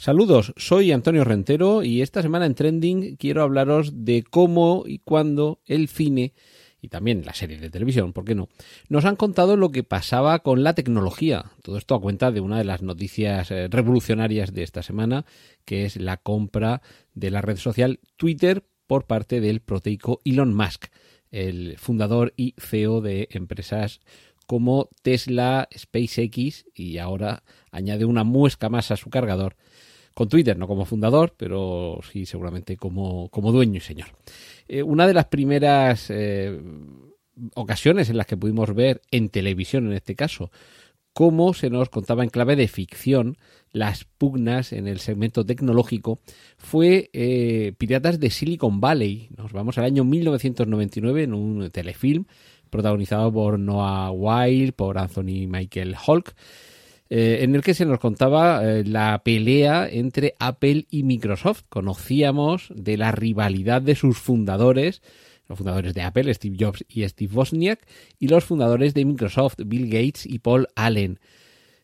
Saludos, 0.00 0.54
soy 0.56 0.92
Antonio 0.92 1.24
Rentero 1.24 1.82
y 1.82 2.00
esta 2.00 2.22
semana 2.22 2.46
en 2.46 2.54
Trending 2.54 3.16
quiero 3.16 3.42
hablaros 3.42 4.06
de 4.06 4.22
cómo 4.22 4.84
y 4.86 5.00
cuándo 5.00 5.60
el 5.66 5.88
cine 5.88 6.32
y 6.80 6.88
también 6.88 7.26
la 7.26 7.34
serie 7.34 7.58
de 7.58 7.68
televisión, 7.68 8.14
¿por 8.14 8.24
qué 8.24 8.34
no? 8.34 8.48
Nos 8.88 9.04
han 9.04 9.16
contado 9.16 9.58
lo 9.58 9.70
que 9.70 9.84
pasaba 9.84 10.38
con 10.38 10.64
la 10.64 10.72
tecnología. 10.72 11.52
Todo 11.62 11.76
esto 11.76 11.94
a 11.94 12.00
cuenta 12.00 12.32
de 12.32 12.40
una 12.40 12.56
de 12.56 12.64
las 12.64 12.80
noticias 12.80 13.50
eh, 13.50 13.68
revolucionarias 13.68 14.54
de 14.54 14.62
esta 14.62 14.82
semana, 14.82 15.26
que 15.66 15.84
es 15.84 15.96
la 15.96 16.16
compra 16.16 16.80
de 17.12 17.30
la 17.30 17.42
red 17.42 17.58
social 17.58 18.00
Twitter 18.16 18.64
por 18.86 19.06
parte 19.06 19.42
del 19.42 19.60
proteico 19.60 20.22
Elon 20.24 20.54
Musk, 20.54 20.86
el 21.30 21.76
fundador 21.76 22.32
y 22.38 22.54
CEO 22.56 23.02
de 23.02 23.28
empresas 23.32 24.00
como 24.46 24.88
Tesla, 25.02 25.68
SpaceX 25.76 26.64
y 26.74 26.96
ahora 26.96 27.44
añade 27.70 28.06
una 28.06 28.24
muesca 28.24 28.70
más 28.70 28.90
a 28.90 28.96
su 28.96 29.10
cargador 29.10 29.56
con 30.20 30.28
Twitter, 30.28 30.58
no 30.58 30.68
como 30.68 30.84
fundador, 30.84 31.32
pero 31.34 31.98
sí 32.12 32.26
seguramente 32.26 32.76
como, 32.76 33.30
como 33.30 33.52
dueño 33.52 33.78
y 33.78 33.80
señor. 33.80 34.08
Eh, 34.68 34.82
una 34.82 35.06
de 35.06 35.14
las 35.14 35.24
primeras 35.24 36.10
eh, 36.10 36.60
ocasiones 37.54 38.10
en 38.10 38.18
las 38.18 38.26
que 38.26 38.36
pudimos 38.36 38.74
ver 38.74 39.00
en 39.10 39.30
televisión, 39.30 39.86
en 39.86 39.94
este 39.94 40.14
caso, 40.14 40.50
cómo 41.14 41.54
se 41.54 41.70
nos 41.70 41.88
contaba 41.88 42.22
en 42.22 42.28
clave 42.28 42.54
de 42.54 42.68
ficción 42.68 43.38
las 43.72 44.04
pugnas 44.04 44.74
en 44.74 44.88
el 44.88 44.98
segmento 44.98 45.46
tecnológico 45.46 46.20
fue 46.58 47.08
eh, 47.14 47.72
Piratas 47.78 48.20
de 48.20 48.28
Silicon 48.28 48.78
Valley. 48.78 49.30
Nos 49.38 49.54
vamos 49.54 49.78
al 49.78 49.84
año 49.86 50.04
1999 50.04 51.22
en 51.22 51.32
un 51.32 51.70
telefilm 51.70 52.26
protagonizado 52.68 53.32
por 53.32 53.58
Noah 53.58 54.10
Wild, 54.10 54.74
por 54.74 54.98
Anthony 54.98 55.46
Michael 55.48 55.96
Hulk 56.06 56.34
eh, 57.12 57.38
en 57.42 57.56
el 57.56 57.62
que 57.62 57.74
se 57.74 57.84
nos 57.84 57.98
contaba 57.98 58.62
eh, 58.64 58.84
la 58.84 59.20
pelea 59.24 59.88
entre 59.90 60.36
Apple 60.38 60.86
y 60.90 61.02
Microsoft. 61.02 61.64
Conocíamos 61.68 62.72
de 62.72 62.96
la 62.96 63.10
rivalidad 63.10 63.82
de 63.82 63.96
sus 63.96 64.16
fundadores, 64.16 65.02
los 65.48 65.58
fundadores 65.58 65.92
de 65.92 66.02
Apple, 66.02 66.32
Steve 66.32 66.56
Jobs 66.58 66.84
y 66.88 67.06
Steve 67.08 67.34
Wozniak, 67.34 67.84
y 68.20 68.28
los 68.28 68.44
fundadores 68.44 68.94
de 68.94 69.04
Microsoft, 69.04 69.56
Bill 69.66 69.86
Gates 69.86 70.24
y 70.24 70.38
Paul 70.38 70.68
Allen. 70.76 71.18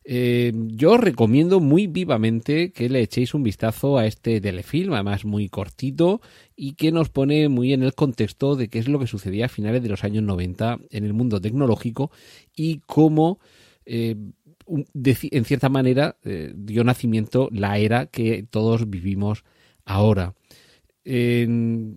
Eh, 0.04 0.52
yo 0.54 0.96
recomiendo 0.96 1.58
muy 1.58 1.88
vivamente 1.88 2.70
que 2.70 2.88
le 2.88 3.00
echéis 3.00 3.34
un 3.34 3.42
vistazo 3.42 3.98
a 3.98 4.06
este 4.06 4.40
telefilm, 4.40 4.92
además 4.92 5.24
muy 5.24 5.48
cortito 5.48 6.20
y 6.54 6.74
que 6.74 6.92
nos 6.92 7.08
pone 7.08 7.48
muy 7.48 7.72
en 7.72 7.82
el 7.82 7.94
contexto 7.94 8.54
de 8.54 8.68
qué 8.68 8.78
es 8.78 8.86
lo 8.86 9.00
que 9.00 9.08
sucedía 9.08 9.46
a 9.46 9.48
finales 9.48 9.82
de 9.82 9.88
los 9.88 10.04
años 10.04 10.22
90 10.22 10.78
en 10.90 11.04
el 11.04 11.12
mundo 11.12 11.40
tecnológico 11.40 12.12
y 12.54 12.82
cómo 12.86 13.40
en 14.66 15.44
cierta 15.44 15.68
manera 15.68 16.16
eh, 16.24 16.52
dio 16.54 16.84
nacimiento 16.84 17.48
la 17.52 17.78
era 17.78 18.06
que 18.06 18.44
todos 18.48 18.88
vivimos 18.90 19.44
ahora. 19.84 20.34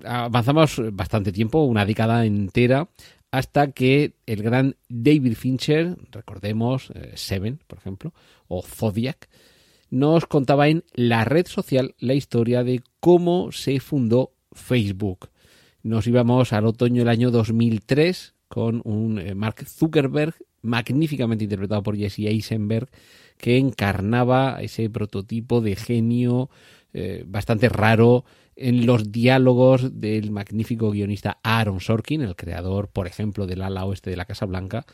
avanzamos 0.05 0.81
bastante 0.93 1.31
tiempo, 1.31 1.63
una 1.63 1.85
década 1.85 2.25
entera, 2.25 2.89
hasta 3.31 3.71
que 3.71 4.15
el 4.25 4.41
gran 4.41 4.75
David 4.87 5.35
Fincher, 5.35 5.97
recordemos 6.11 6.91
eh, 6.93 7.11
Seven, 7.15 7.59
por 7.67 7.77
ejemplo, 7.77 8.13
o 8.47 8.61
Zodiac, 8.61 9.29
nos 9.91 10.25
contaba 10.25 10.67
en 10.67 10.83
la 10.93 11.25
red 11.25 11.47
social 11.47 11.95
la 11.99 12.13
historia 12.13 12.63
de 12.63 12.81
cómo 12.99 13.51
se 13.51 13.79
fundó 13.79 14.33
Facebook. 14.51 15.29
Nos 15.83 16.07
íbamos 16.07 16.53
al 16.53 16.65
otoño 16.65 17.01
del 17.01 17.09
año 17.09 17.31
2003 17.31 18.35
con 18.47 18.81
un 18.83 19.19
eh, 19.19 19.35
Mark 19.35 19.65
Zuckerberg 19.65 20.35
magníficamente 20.61 21.43
interpretado 21.43 21.83
por 21.83 21.97
Jesse 21.97 22.27
Eisenberg, 22.27 22.89
que 23.37 23.57
encarnaba 23.57 24.59
ese 24.61 24.89
prototipo 24.89 25.61
de 25.61 25.75
genio 25.75 26.49
eh, 26.93 27.23
bastante 27.25 27.69
raro 27.69 28.25
en 28.55 28.85
los 28.85 29.11
diálogos 29.11 30.01
del 30.01 30.31
magnífico 30.31 30.91
guionista 30.91 31.39
Aaron 31.43 31.79
Sorkin, 31.79 32.21
el 32.21 32.35
creador, 32.35 32.89
por 32.89 33.07
ejemplo, 33.07 33.47
del 33.47 33.61
ala 33.61 33.85
oeste 33.85 34.09
de 34.09 34.17
la 34.17 34.25
Casa 34.25 34.45
Blanca. 34.45 34.85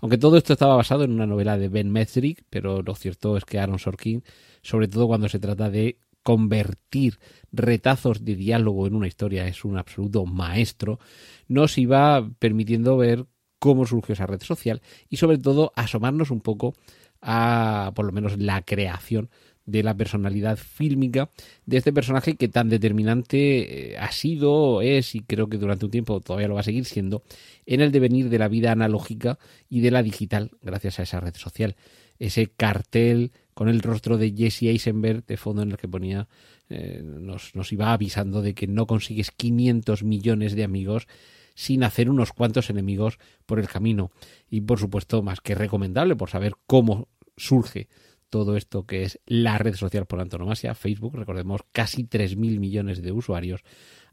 Aunque 0.00 0.18
todo 0.18 0.36
esto 0.36 0.54
estaba 0.54 0.74
basado 0.74 1.04
en 1.04 1.12
una 1.12 1.26
novela 1.26 1.56
de 1.56 1.68
Ben 1.68 1.90
Mezrich, 1.90 2.42
pero 2.50 2.82
lo 2.82 2.94
cierto 2.96 3.36
es 3.36 3.44
que 3.44 3.60
Aaron 3.60 3.78
Sorkin, 3.78 4.24
sobre 4.62 4.88
todo 4.88 5.06
cuando 5.06 5.28
se 5.28 5.38
trata 5.38 5.70
de 5.70 5.98
convertir 6.24 7.18
retazos 7.52 8.24
de 8.24 8.34
diálogo 8.34 8.88
en 8.88 8.94
una 8.94 9.06
historia, 9.06 9.46
es 9.46 9.64
un 9.64 9.78
absoluto 9.78 10.24
maestro, 10.26 10.98
nos 11.46 11.78
iba 11.78 12.28
permitiendo 12.40 12.96
ver 12.96 13.26
cómo 13.62 13.86
surgió 13.86 14.14
esa 14.14 14.26
red 14.26 14.42
social 14.42 14.82
y 15.08 15.18
sobre 15.18 15.38
todo 15.38 15.72
asomarnos 15.76 16.32
un 16.32 16.40
poco 16.40 16.74
a 17.20 17.92
por 17.94 18.04
lo 18.04 18.10
menos 18.10 18.36
la 18.36 18.62
creación 18.62 19.30
de 19.66 19.84
la 19.84 19.96
personalidad 19.96 20.56
fílmica 20.56 21.30
de 21.64 21.76
este 21.76 21.92
personaje 21.92 22.34
que 22.34 22.48
tan 22.48 22.68
determinante 22.68 23.92
eh, 23.92 23.98
ha 23.98 24.10
sido, 24.10 24.82
es 24.82 25.14
y 25.14 25.20
creo 25.20 25.48
que 25.48 25.58
durante 25.58 25.84
un 25.84 25.92
tiempo 25.92 26.20
todavía 26.20 26.48
lo 26.48 26.54
va 26.54 26.62
a 26.62 26.64
seguir 26.64 26.86
siendo 26.86 27.22
en 27.64 27.80
el 27.80 27.92
devenir 27.92 28.30
de 28.30 28.40
la 28.40 28.48
vida 28.48 28.72
analógica 28.72 29.38
y 29.70 29.80
de 29.80 29.92
la 29.92 30.02
digital 30.02 30.50
gracias 30.60 30.98
a 30.98 31.04
esa 31.04 31.20
red 31.20 31.36
social. 31.36 31.76
Ese 32.18 32.48
cartel 32.48 33.30
con 33.54 33.68
el 33.68 33.80
rostro 33.80 34.18
de 34.18 34.34
Jesse 34.36 34.64
Eisenberg 34.64 35.24
de 35.24 35.36
fondo 35.36 35.62
en 35.62 35.70
el 35.70 35.76
que 35.76 35.86
ponía, 35.86 36.26
eh, 36.68 37.00
nos, 37.04 37.54
nos 37.54 37.72
iba 37.72 37.92
avisando 37.92 38.42
de 38.42 38.54
que 38.54 38.66
no 38.66 38.88
consigues 38.88 39.30
500 39.30 40.02
millones 40.02 40.56
de 40.56 40.64
amigos 40.64 41.06
sin 41.54 41.84
hacer 41.84 42.10
unos 42.10 42.32
cuantos 42.32 42.70
enemigos 42.70 43.18
por 43.46 43.58
el 43.58 43.68
camino. 43.68 44.10
Y 44.50 44.62
por 44.62 44.78
supuesto, 44.78 45.22
más 45.22 45.40
que 45.40 45.54
recomendable 45.54 46.16
por 46.16 46.30
saber 46.30 46.54
cómo 46.66 47.08
surge 47.36 47.88
todo 48.32 48.56
esto 48.56 48.86
que 48.86 49.02
es 49.02 49.20
la 49.26 49.58
red 49.58 49.74
social 49.74 50.06
por 50.06 50.18
antonomasia, 50.18 50.74
Facebook, 50.74 51.16
recordemos 51.16 51.60
casi 51.70 52.04
3.000 52.04 52.58
millones 52.58 53.02
de 53.02 53.12
usuarios. 53.12 53.60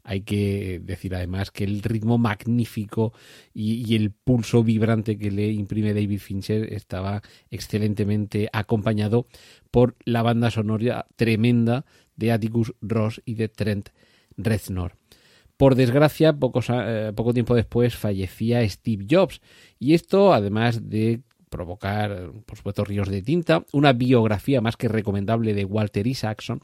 Hay 0.02 0.20
que 0.22 0.78
decir 0.84 1.14
además 1.14 1.50
que 1.50 1.64
el 1.64 1.82
ritmo 1.82 2.18
magnífico 2.18 3.14
y, 3.54 3.82
y, 3.90 3.96
el 3.96 4.10
pulso 4.10 4.62
vibrante 4.62 5.16
que 5.16 5.30
le 5.30 5.50
imprime 5.50 5.94
David 5.94 6.20
Fincher 6.20 6.70
estaba 6.72 7.22
excelentemente 7.50 8.50
acompañado 8.52 9.26
por 9.70 9.96
la 10.04 10.22
banda 10.22 10.50
sonora 10.50 11.06
tremenda 11.16 11.86
de 12.16 12.32
Atticus 12.32 12.74
Ross 12.82 13.22
y 13.24 13.34
de 13.34 13.48
Trent 13.48 13.88
Reznor. 14.36 14.99
Por 15.60 15.74
desgracia, 15.74 16.34
eh, 16.40 17.12
poco 17.14 17.34
tiempo 17.34 17.54
después 17.54 17.94
fallecía 17.94 18.66
Steve 18.66 19.04
Jobs 19.06 19.42
y 19.78 19.92
esto, 19.92 20.32
además 20.32 20.88
de 20.88 21.20
provocar, 21.50 22.32
por 22.46 22.56
supuesto, 22.56 22.82
ríos 22.82 23.10
de 23.10 23.20
tinta, 23.20 23.66
una 23.70 23.92
biografía 23.92 24.62
más 24.62 24.78
que 24.78 24.88
recomendable 24.88 25.52
de 25.52 25.66
Walter 25.66 26.06
Isaacson 26.06 26.62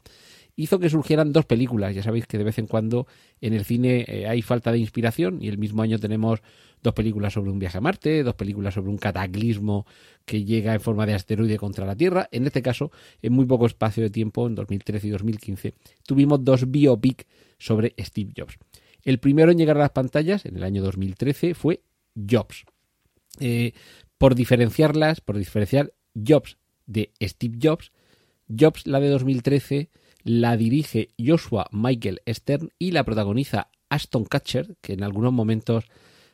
hizo 0.55 0.79
que 0.79 0.89
surgieran 0.89 1.31
dos 1.31 1.45
películas. 1.45 1.93
Ya 1.93 2.01
sabéis 2.01 2.25
que 2.25 2.39
de 2.39 2.43
vez 2.43 2.57
en 2.57 2.65
cuando 2.65 3.05
en 3.39 3.53
el 3.53 3.65
cine 3.65 4.03
eh, 4.07 4.27
hay 4.27 4.41
falta 4.41 4.71
de 4.71 4.79
inspiración 4.79 5.43
y 5.43 5.47
el 5.47 5.59
mismo 5.59 5.83
año 5.83 5.99
tenemos 5.99 6.41
dos 6.81 6.95
películas 6.95 7.33
sobre 7.33 7.51
un 7.51 7.59
viaje 7.59 7.77
a 7.77 7.81
Marte, 7.81 8.23
dos 8.23 8.33
películas 8.33 8.73
sobre 8.73 8.89
un 8.89 8.97
cataclismo 8.97 9.85
que 10.25 10.43
llega 10.43 10.73
en 10.73 10.81
forma 10.81 11.05
de 11.05 11.13
asteroide 11.13 11.59
contra 11.59 11.85
la 11.85 11.95
Tierra. 11.95 12.29
En 12.31 12.47
este 12.47 12.63
caso, 12.63 12.89
en 13.21 13.33
muy 13.33 13.45
poco 13.45 13.67
espacio 13.67 14.01
de 14.01 14.09
tiempo, 14.09 14.47
en 14.47 14.55
2013 14.55 15.05
y 15.05 15.09
2015, 15.11 15.75
tuvimos 16.03 16.43
dos 16.43 16.71
biopic 16.71 17.27
sobre 17.59 17.93
Steve 17.99 18.33
Jobs. 18.35 18.57
El 19.07 19.19
primero 19.19 19.53
en 19.53 19.57
llegar 19.57 19.77
a 19.77 19.83
las 19.83 19.91
pantallas, 19.91 20.45
en 20.45 20.57
el 20.57 20.63
año 20.65 20.83
2013, 20.83 21.53
fue 21.53 21.81
Jobs. 22.29 22.65
Eh, 23.39 23.71
por 24.17 24.35
diferenciarlas, 24.35 25.21
por 25.21 25.37
diferenciar 25.37 25.93
Jobs 26.13 26.57
de 26.87 27.13
Steve 27.21 27.57
Jobs, 27.63 27.93
Jobs, 28.49 28.85
la 28.85 28.99
de 28.99 29.07
2013, 29.07 29.91
la 30.25 30.57
dirige 30.57 31.07
Joshua 31.17 31.69
Michael 31.71 32.21
Stern 32.27 32.71
y 32.77 32.91
la 32.91 33.05
protagoniza 33.05 33.69
Aston 33.87 34.25
Catcher, 34.25 34.75
que 34.81 34.91
en 34.91 35.03
algunos 35.03 35.31
momentos 35.31 35.85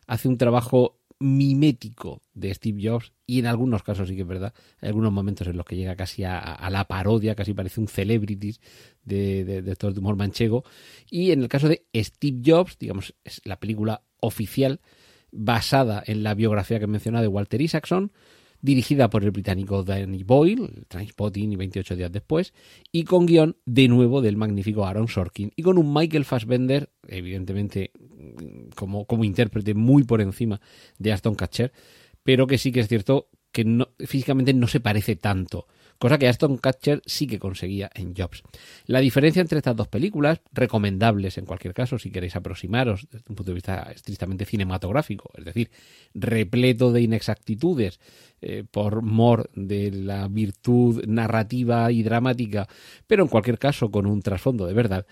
hace 0.07 0.27
un 0.27 0.39
trabajo 0.39 0.97
mimético 1.23 2.21
de 2.33 2.53
Steve 2.53 2.81
Jobs 2.83 3.13
y 3.25 3.39
en 3.39 3.45
algunos 3.45 3.81
casos 3.81 4.09
sí 4.09 4.15
que 4.15 4.21
es 4.23 4.27
verdad, 4.27 4.53
hay 4.81 4.89
algunos 4.89 5.13
momentos 5.13 5.47
en 5.47 5.55
los 5.55 5.65
que 5.65 5.77
llega 5.77 5.95
casi 5.95 6.25
a, 6.25 6.67
la 6.69 6.85
parodia, 6.85 7.33
casi 7.33 7.53
parece 7.53 7.79
un 7.79 7.87
celebrity 7.87 8.57
de, 9.05 9.45
de, 9.45 9.61
de, 9.61 9.75
de 9.75 9.99
humor 9.99 10.17
manchego 10.17 10.65
y 11.09 11.31
en 11.31 11.41
el 11.41 11.47
caso 11.47 11.69
de 11.69 11.85
Steve 11.95 12.41
Jobs, 12.45 12.77
digamos, 12.77 13.15
es 13.23 13.41
la 13.45 13.57
película 13.57 14.03
oficial 14.19 14.81
basada 15.31 16.03
en 16.05 16.23
la 16.23 16.33
biografía 16.33 16.77
que 16.77 16.85
he 16.85 16.87
mencionado 16.87 17.23
de 17.23 17.29
Walter 17.29 17.61
Isaacson, 17.61 18.11
dirigida 18.63 19.09
por 19.09 19.25
el 19.25 19.31
británico 19.31 19.83
Danny 19.83 20.23
Boyle, 20.23 20.85
Transpotting 20.87 21.51
y 21.51 21.55
28 21.57 21.97
días 21.97 22.11
después, 22.11 22.53
y 22.93 23.03
con 23.03 23.25
guion 23.25 23.57
de 23.65 23.89
nuevo 23.89 24.21
del 24.21 24.37
magnífico 24.37 24.85
Aaron 24.85 25.09
Sorkin, 25.09 25.51
y 25.55 25.63
con 25.63 25.77
un 25.77 25.93
Michael 25.93 26.23
Fassbender, 26.23 26.89
evidentemente 27.05 27.91
como, 28.73 29.05
como 29.05 29.25
intérprete 29.25 29.73
muy 29.73 30.03
por 30.03 30.21
encima 30.21 30.61
de 30.97 31.11
Aston 31.11 31.35
Catcher, 31.35 31.73
pero 32.23 32.47
que 32.47 32.57
sí 32.57 32.71
que 32.71 32.79
es 32.79 32.87
cierto 32.87 33.27
que 33.51 33.65
no, 33.65 33.89
físicamente 33.99 34.53
no 34.53 34.67
se 34.67 34.79
parece 34.79 35.17
tanto 35.17 35.67
cosa 36.03 36.17
que 36.17 36.27
Aston 36.27 36.57
Catcher 36.57 37.01
sí 37.05 37.27
que 37.27 37.39
conseguía 37.39 37.89
en 37.95 38.13
Jobs. 38.13 38.43
La 38.87 38.99
diferencia 38.99 39.39
entre 39.39 39.59
estas 39.59 39.73
dos 39.73 39.87
películas, 39.87 40.41
recomendables 40.51 41.37
en 41.37 41.45
cualquier 41.45 41.73
caso 41.73 41.97
si 41.97 42.11
queréis 42.11 42.35
aproximaros 42.35 43.07
desde 43.09 43.23
un 43.29 43.37
punto 43.37 43.51
de 43.51 43.53
vista 43.53 43.89
estrictamente 43.95 44.43
cinematográfico, 44.43 45.31
es 45.37 45.45
decir, 45.45 45.71
repleto 46.13 46.91
de 46.91 47.03
inexactitudes 47.03 48.01
eh, 48.41 48.65
por 48.69 49.01
mor 49.01 49.49
de 49.55 49.91
la 49.91 50.27
virtud 50.27 51.05
narrativa 51.05 51.89
y 51.89 52.03
dramática, 52.03 52.67
pero 53.07 53.23
en 53.23 53.29
cualquier 53.29 53.57
caso 53.57 53.89
con 53.89 54.05
un 54.05 54.21
trasfondo 54.21 54.65
de 54.65 54.73
verdad, 54.73 55.05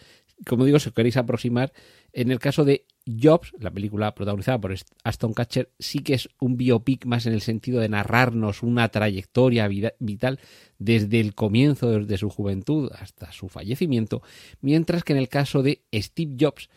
como 0.48 0.66
digo, 0.66 0.80
si 0.80 0.90
os 0.90 0.96
queréis 0.96 1.18
aproximar, 1.18 1.72
en 2.14 2.32
el 2.32 2.40
caso 2.40 2.66
de 2.66 2.86
Jobs, 3.06 3.54
la 3.60 3.72
película 3.72 4.14
protagonizada 4.14 4.60
por 4.60 4.76
Aston 5.04 5.34
Catcher, 5.34 5.72
sí 5.80 6.00
que 6.00 6.14
es 6.14 6.30
un 6.40 6.58
biopic 6.58 7.06
más 7.06 7.26
en 7.26 7.34
el 7.34 7.42
sentido 7.42 7.80
de 7.80 7.90
narrarnos 7.90 8.64
una 8.64 8.90
trayectoria 8.90 9.68
vital 9.68 10.40
desde 10.78 11.20
el 11.20 11.34
comienzo, 11.34 11.90
desde 11.92 12.18
su 12.18 12.30
juventud 12.30 12.92
hasta 12.94 13.32
su 13.32 13.50
fallecimiento, 13.50 14.22
mientras 14.62 15.04
que 15.04 15.14
en 15.14 15.20
el 15.20 15.30
caso 15.30 15.64
de 15.64 15.82
Steve 15.94 16.36
Jobs, 16.40 16.70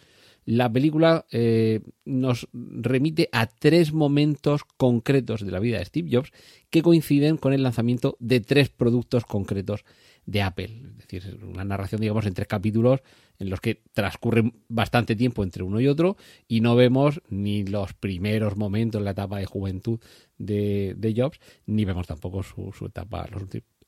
la 0.46 0.70
película 0.70 1.24
eh, 1.31 1.81
nos 2.05 2.48
remite 2.53 3.31
a 3.33 3.46
tres 3.46 3.92
momentos 3.92 4.62
concretos 4.77 5.44
de 5.44 5.50
la 5.50 5.59
vida 5.59 5.79
de 5.79 5.87
Steve 5.87 6.11
Jobs 6.12 6.33
que 6.68 6.83
coinciden 6.83 7.38
con 7.38 7.55
el 7.55 7.62
lanzamiento 7.62 8.16
de 8.20 8.40
tres 8.40 8.68
productos 8.68 9.24
concretos 9.24 9.85
de 10.26 10.42
Apple. 10.42 10.82
Es 10.98 11.08
decir, 11.08 11.44
una 11.44 11.64
narración, 11.64 12.00
digamos, 12.00 12.26
en 12.26 12.34
tres 12.34 12.48
capítulos 12.48 13.00
en 13.38 13.50
los 13.50 13.60
que 13.60 13.82
transcurre 13.92 14.52
bastante 14.68 15.16
tiempo 15.16 15.42
entre 15.42 15.62
uno 15.62 15.80
y 15.80 15.88
otro 15.88 16.16
y 16.48 16.60
no 16.60 16.76
vemos 16.76 17.20
ni 17.28 17.64
los 17.64 17.92
primeros 17.94 18.56
momentos, 18.56 19.02
la 19.02 19.10
etapa 19.10 19.38
de 19.38 19.46
juventud 19.46 20.00
de, 20.38 21.14
Jobs, 21.16 21.38
ni 21.66 21.84
vemos 21.84 22.06
tampoco 22.06 22.42
su, 22.42 22.87
etapa, 22.87 23.28
los, 23.32 23.42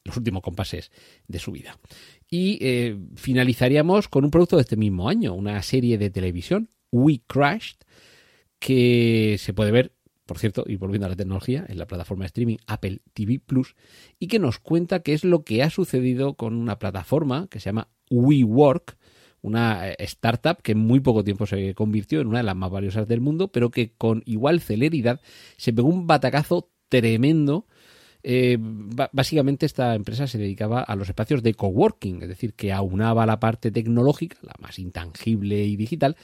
los, 0.04 0.16
últimos 0.16 0.42
compases 0.42 0.90
de 1.26 1.38
su 1.38 1.52
vida. 1.52 1.78
Y 2.28 2.58
eh, 2.60 2.98
finalizaríamos 3.14 4.08
con 4.08 4.24
un 4.24 4.30
producto 4.30 4.56
de 4.56 4.62
este 4.62 4.76
mismo 4.76 5.08
año, 5.08 5.34
una 5.34 5.62
serie 5.62 5.98
de 5.98 6.10
televisión, 6.10 6.68
We 6.90 7.20
Crashed, 7.26 7.78
que 8.58 9.36
se 9.38 9.52
puede 9.52 9.70
ver 9.70 9.95
por 10.26 10.38
cierto, 10.38 10.64
y 10.66 10.76
volviendo 10.76 11.06
a 11.06 11.10
la 11.10 11.16
tecnología, 11.16 11.64
en 11.68 11.78
la 11.78 11.86
plataforma 11.86 12.24
de 12.24 12.26
streaming 12.26 12.56
Apple 12.66 13.00
TV 13.14 13.38
Plus, 13.38 13.76
y 14.18 14.26
que 14.26 14.40
nos 14.40 14.58
cuenta 14.58 15.00
qué 15.00 15.14
es 15.14 15.24
lo 15.24 15.44
que 15.44 15.62
ha 15.62 15.70
sucedido 15.70 16.34
con 16.34 16.54
una 16.54 16.78
plataforma 16.78 17.46
que 17.48 17.60
se 17.60 17.66
llama 17.66 17.88
WeWork, 18.10 18.98
una 19.40 19.88
eh, 19.88 19.96
startup 20.00 20.60
que 20.62 20.72
en 20.72 20.78
muy 20.78 20.98
poco 21.00 21.22
tiempo 21.22 21.46
se 21.46 21.74
convirtió 21.74 22.20
en 22.20 22.26
una 22.26 22.38
de 22.38 22.44
las 22.44 22.56
más 22.56 22.70
valiosas 22.70 23.06
del 23.06 23.20
mundo, 23.20 23.48
pero 23.48 23.70
que 23.70 23.92
con 23.96 24.22
igual 24.26 24.60
celeridad 24.60 25.20
se 25.56 25.72
pegó 25.72 25.88
un 25.88 26.06
batacazo 26.06 26.70
tremendo. 26.88 27.66
Eh, 28.28 28.58
básicamente 28.58 29.66
esta 29.66 29.94
empresa 29.94 30.26
se 30.26 30.36
dedicaba 30.36 30.82
a 30.82 30.96
los 30.96 31.08
espacios 31.08 31.44
de 31.44 31.54
coworking, 31.54 32.22
es 32.22 32.28
decir, 32.28 32.54
que 32.54 32.72
aunaba 32.72 33.24
la 33.24 33.38
parte 33.38 33.70
tecnológica, 33.70 34.36
la 34.42 34.54
más 34.58 34.80
intangible 34.80 35.64
y 35.64 35.76
digital, 35.76 36.16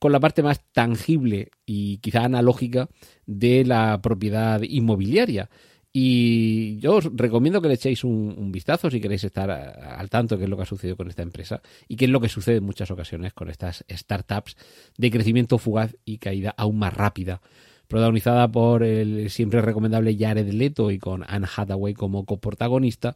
con 0.00 0.10
la 0.10 0.18
parte 0.18 0.42
más 0.42 0.64
tangible 0.72 1.50
y 1.64 1.98
quizá 1.98 2.24
analógica 2.24 2.88
de 3.26 3.64
la 3.64 4.00
propiedad 4.02 4.62
inmobiliaria. 4.62 5.48
Y 5.92 6.78
yo 6.78 6.96
os 6.96 7.08
recomiendo 7.14 7.62
que 7.62 7.68
le 7.68 7.74
echéis 7.74 8.02
un, 8.02 8.50
vistazo 8.50 8.90
si 8.90 9.00
queréis 9.00 9.22
estar 9.22 9.48
al 9.48 10.10
tanto 10.10 10.34
de 10.34 10.40
qué 10.40 10.44
es 10.46 10.50
lo 10.50 10.56
que 10.56 10.64
ha 10.64 10.66
sucedido 10.66 10.96
con 10.96 11.08
esta 11.08 11.22
empresa 11.22 11.62
y 11.86 11.94
qué 11.94 12.06
es 12.06 12.10
lo 12.10 12.20
que 12.20 12.28
sucede 12.28 12.56
en 12.56 12.64
muchas 12.64 12.90
ocasiones 12.90 13.32
con 13.32 13.48
estas 13.48 13.84
startups 13.88 14.56
de 14.98 15.10
crecimiento 15.12 15.58
fugaz 15.58 15.94
y 16.04 16.18
caída 16.18 16.52
aún 16.56 16.80
más 16.80 16.94
rápida. 16.94 17.40
Protagonizada 17.88 18.50
por 18.50 18.82
el 18.82 19.30
siempre 19.30 19.60
recomendable 19.60 20.16
Jared 20.18 20.48
Leto 20.52 20.90
y 20.90 20.98
con 20.98 21.24
Anne 21.26 21.46
Hathaway 21.54 21.94
como 21.94 22.24
coprotagonista, 22.24 23.14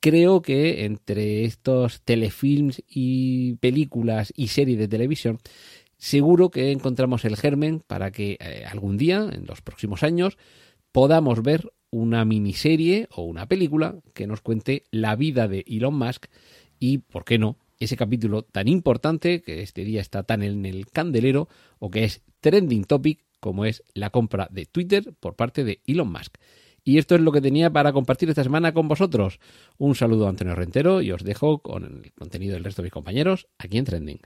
creo 0.00 0.40
que 0.42 0.84
entre 0.84 1.44
estos 1.44 2.02
telefilms 2.02 2.82
y 2.88 3.54
películas 3.54 4.32
y 4.36 4.48
series 4.48 4.78
de 4.78 4.88
televisión 4.88 5.40
seguro 5.98 6.50
que 6.50 6.70
encontramos 6.70 7.24
el 7.24 7.36
germen 7.36 7.80
para 7.80 8.10
que 8.10 8.36
eh, 8.38 8.64
algún 8.70 8.98
día, 8.98 9.28
en 9.32 9.46
los 9.46 9.62
próximos 9.62 10.02
años, 10.02 10.36
podamos 10.92 11.42
ver 11.42 11.72
una 11.90 12.24
miniserie 12.24 13.08
o 13.10 13.22
una 13.22 13.46
película 13.46 13.96
que 14.12 14.26
nos 14.26 14.42
cuente 14.42 14.84
la 14.90 15.16
vida 15.16 15.48
de 15.48 15.64
Elon 15.66 15.94
Musk 15.94 16.26
y, 16.78 16.98
¿por 16.98 17.24
qué 17.24 17.38
no?, 17.38 17.56
ese 17.78 17.96
capítulo 17.96 18.42
tan 18.42 18.68
importante 18.68 19.42
que 19.42 19.62
este 19.62 19.84
día 19.84 20.00
está 20.00 20.22
tan 20.22 20.42
en 20.42 20.66
el 20.66 20.86
candelero 20.86 21.48
o 21.78 21.90
que 21.90 22.04
es 22.04 22.22
trending 22.40 22.84
topic 22.84 23.24
como 23.44 23.66
es 23.66 23.84
la 23.92 24.08
compra 24.08 24.48
de 24.50 24.64
Twitter 24.64 25.12
por 25.20 25.36
parte 25.36 25.64
de 25.64 25.82
Elon 25.84 26.10
Musk. 26.10 26.38
Y 26.82 26.96
esto 26.96 27.14
es 27.14 27.20
lo 27.20 27.30
que 27.30 27.42
tenía 27.42 27.70
para 27.70 27.92
compartir 27.92 28.30
esta 28.30 28.42
semana 28.42 28.72
con 28.72 28.88
vosotros. 28.88 29.38
Un 29.76 29.94
saludo 29.94 30.24
a 30.24 30.30
Antonio 30.30 30.54
Rentero 30.54 31.02
y 31.02 31.12
os 31.12 31.22
dejo 31.22 31.58
con 31.58 31.84
el 31.84 32.12
contenido 32.14 32.54
del 32.54 32.64
resto 32.64 32.80
de 32.80 32.86
mis 32.86 32.92
compañeros 32.94 33.46
aquí 33.58 33.76
en 33.76 33.84
Trending. 33.84 34.20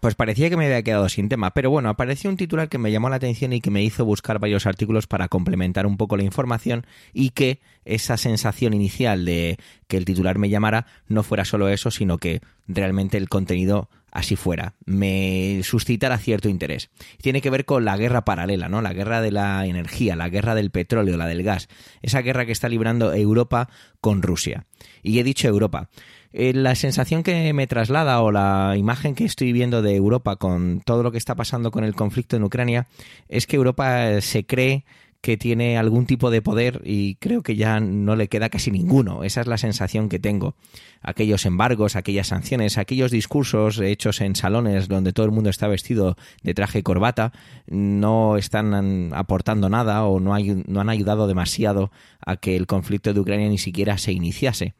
Pues 0.00 0.14
parecía 0.14 0.48
que 0.48 0.56
me 0.56 0.64
había 0.64 0.82
quedado 0.82 1.08
sin 1.10 1.28
tema, 1.28 1.52
pero 1.52 1.70
bueno, 1.70 1.90
apareció 1.90 2.30
un 2.30 2.38
titular 2.38 2.70
que 2.70 2.78
me 2.78 2.90
llamó 2.90 3.10
la 3.10 3.16
atención 3.16 3.52
y 3.52 3.60
que 3.60 3.70
me 3.70 3.82
hizo 3.82 4.06
buscar 4.06 4.38
varios 4.38 4.66
artículos 4.66 5.06
para 5.06 5.28
complementar 5.28 5.86
un 5.86 5.98
poco 5.98 6.16
la 6.16 6.22
información 6.22 6.86
y 7.12 7.30
que 7.30 7.60
esa 7.84 8.16
sensación 8.16 8.72
inicial 8.72 9.26
de 9.26 9.58
que 9.88 9.98
el 9.98 10.06
titular 10.06 10.38
me 10.38 10.48
llamara 10.48 10.86
no 11.06 11.22
fuera 11.22 11.44
solo 11.44 11.68
eso, 11.68 11.90
sino 11.90 12.16
que 12.16 12.40
realmente 12.66 13.18
el 13.18 13.28
contenido 13.28 13.90
así 14.10 14.36
fuera, 14.36 14.74
me 14.86 15.60
suscitara 15.62 16.18
cierto 16.18 16.48
interés. 16.48 16.90
Tiene 17.20 17.40
que 17.40 17.50
ver 17.50 17.64
con 17.64 17.84
la 17.84 17.96
guerra 17.96 18.24
paralela, 18.24 18.68
¿no? 18.68 18.82
La 18.82 18.92
guerra 18.92 19.20
de 19.20 19.30
la 19.30 19.66
energía, 19.66 20.16
la 20.16 20.28
guerra 20.28 20.54
del 20.54 20.70
petróleo, 20.70 21.16
la 21.16 21.26
del 21.26 21.42
gas, 21.42 21.68
esa 22.02 22.22
guerra 22.22 22.46
que 22.46 22.52
está 22.52 22.68
librando 22.68 23.12
Europa 23.12 23.68
con 24.00 24.22
Rusia. 24.22 24.66
Y 25.02 25.18
he 25.18 25.24
dicho 25.24 25.48
Europa, 25.48 25.90
eh, 26.32 26.52
la 26.54 26.74
sensación 26.74 27.22
que 27.22 27.52
me 27.52 27.66
traslada 27.66 28.20
o 28.20 28.30
la 28.30 28.74
imagen 28.76 29.14
que 29.14 29.24
estoy 29.24 29.52
viendo 29.52 29.82
de 29.82 29.96
Europa 29.96 30.36
con 30.36 30.80
todo 30.84 31.02
lo 31.02 31.10
que 31.12 31.18
está 31.18 31.34
pasando 31.34 31.70
con 31.70 31.84
el 31.84 31.94
conflicto 31.94 32.36
en 32.36 32.44
Ucrania 32.44 32.86
es 33.28 33.46
que 33.46 33.56
Europa 33.56 34.10
eh, 34.10 34.20
se 34.20 34.44
cree 34.44 34.84
que 35.20 35.36
tiene 35.36 35.76
algún 35.76 36.06
tipo 36.06 36.30
de 36.30 36.40
poder 36.40 36.80
y 36.84 37.16
creo 37.16 37.42
que 37.42 37.54
ya 37.56 37.78
no 37.78 38.16
le 38.16 38.28
queda 38.28 38.48
casi 38.48 38.70
ninguno. 38.70 39.22
Esa 39.22 39.42
es 39.42 39.46
la 39.46 39.58
sensación 39.58 40.08
que 40.08 40.18
tengo. 40.18 40.54
Aquellos 41.02 41.44
embargos, 41.44 41.94
aquellas 41.94 42.28
sanciones, 42.28 42.78
aquellos 42.78 43.10
discursos 43.10 43.78
hechos 43.80 44.22
en 44.22 44.34
salones 44.34 44.88
donde 44.88 45.12
todo 45.12 45.26
el 45.26 45.32
mundo 45.32 45.50
está 45.50 45.68
vestido 45.68 46.16
de 46.42 46.54
traje 46.54 46.78
y 46.78 46.82
corbata 46.82 47.32
no 47.66 48.38
están 48.38 49.12
aportando 49.12 49.68
nada 49.68 50.04
o 50.04 50.20
no, 50.20 50.34
no 50.66 50.80
han 50.80 50.88
ayudado 50.88 51.26
demasiado 51.26 51.90
a 52.24 52.36
que 52.36 52.56
el 52.56 52.66
conflicto 52.66 53.12
de 53.12 53.20
Ucrania 53.20 53.48
ni 53.48 53.58
siquiera 53.58 53.98
se 53.98 54.12
iniciase. 54.12 54.74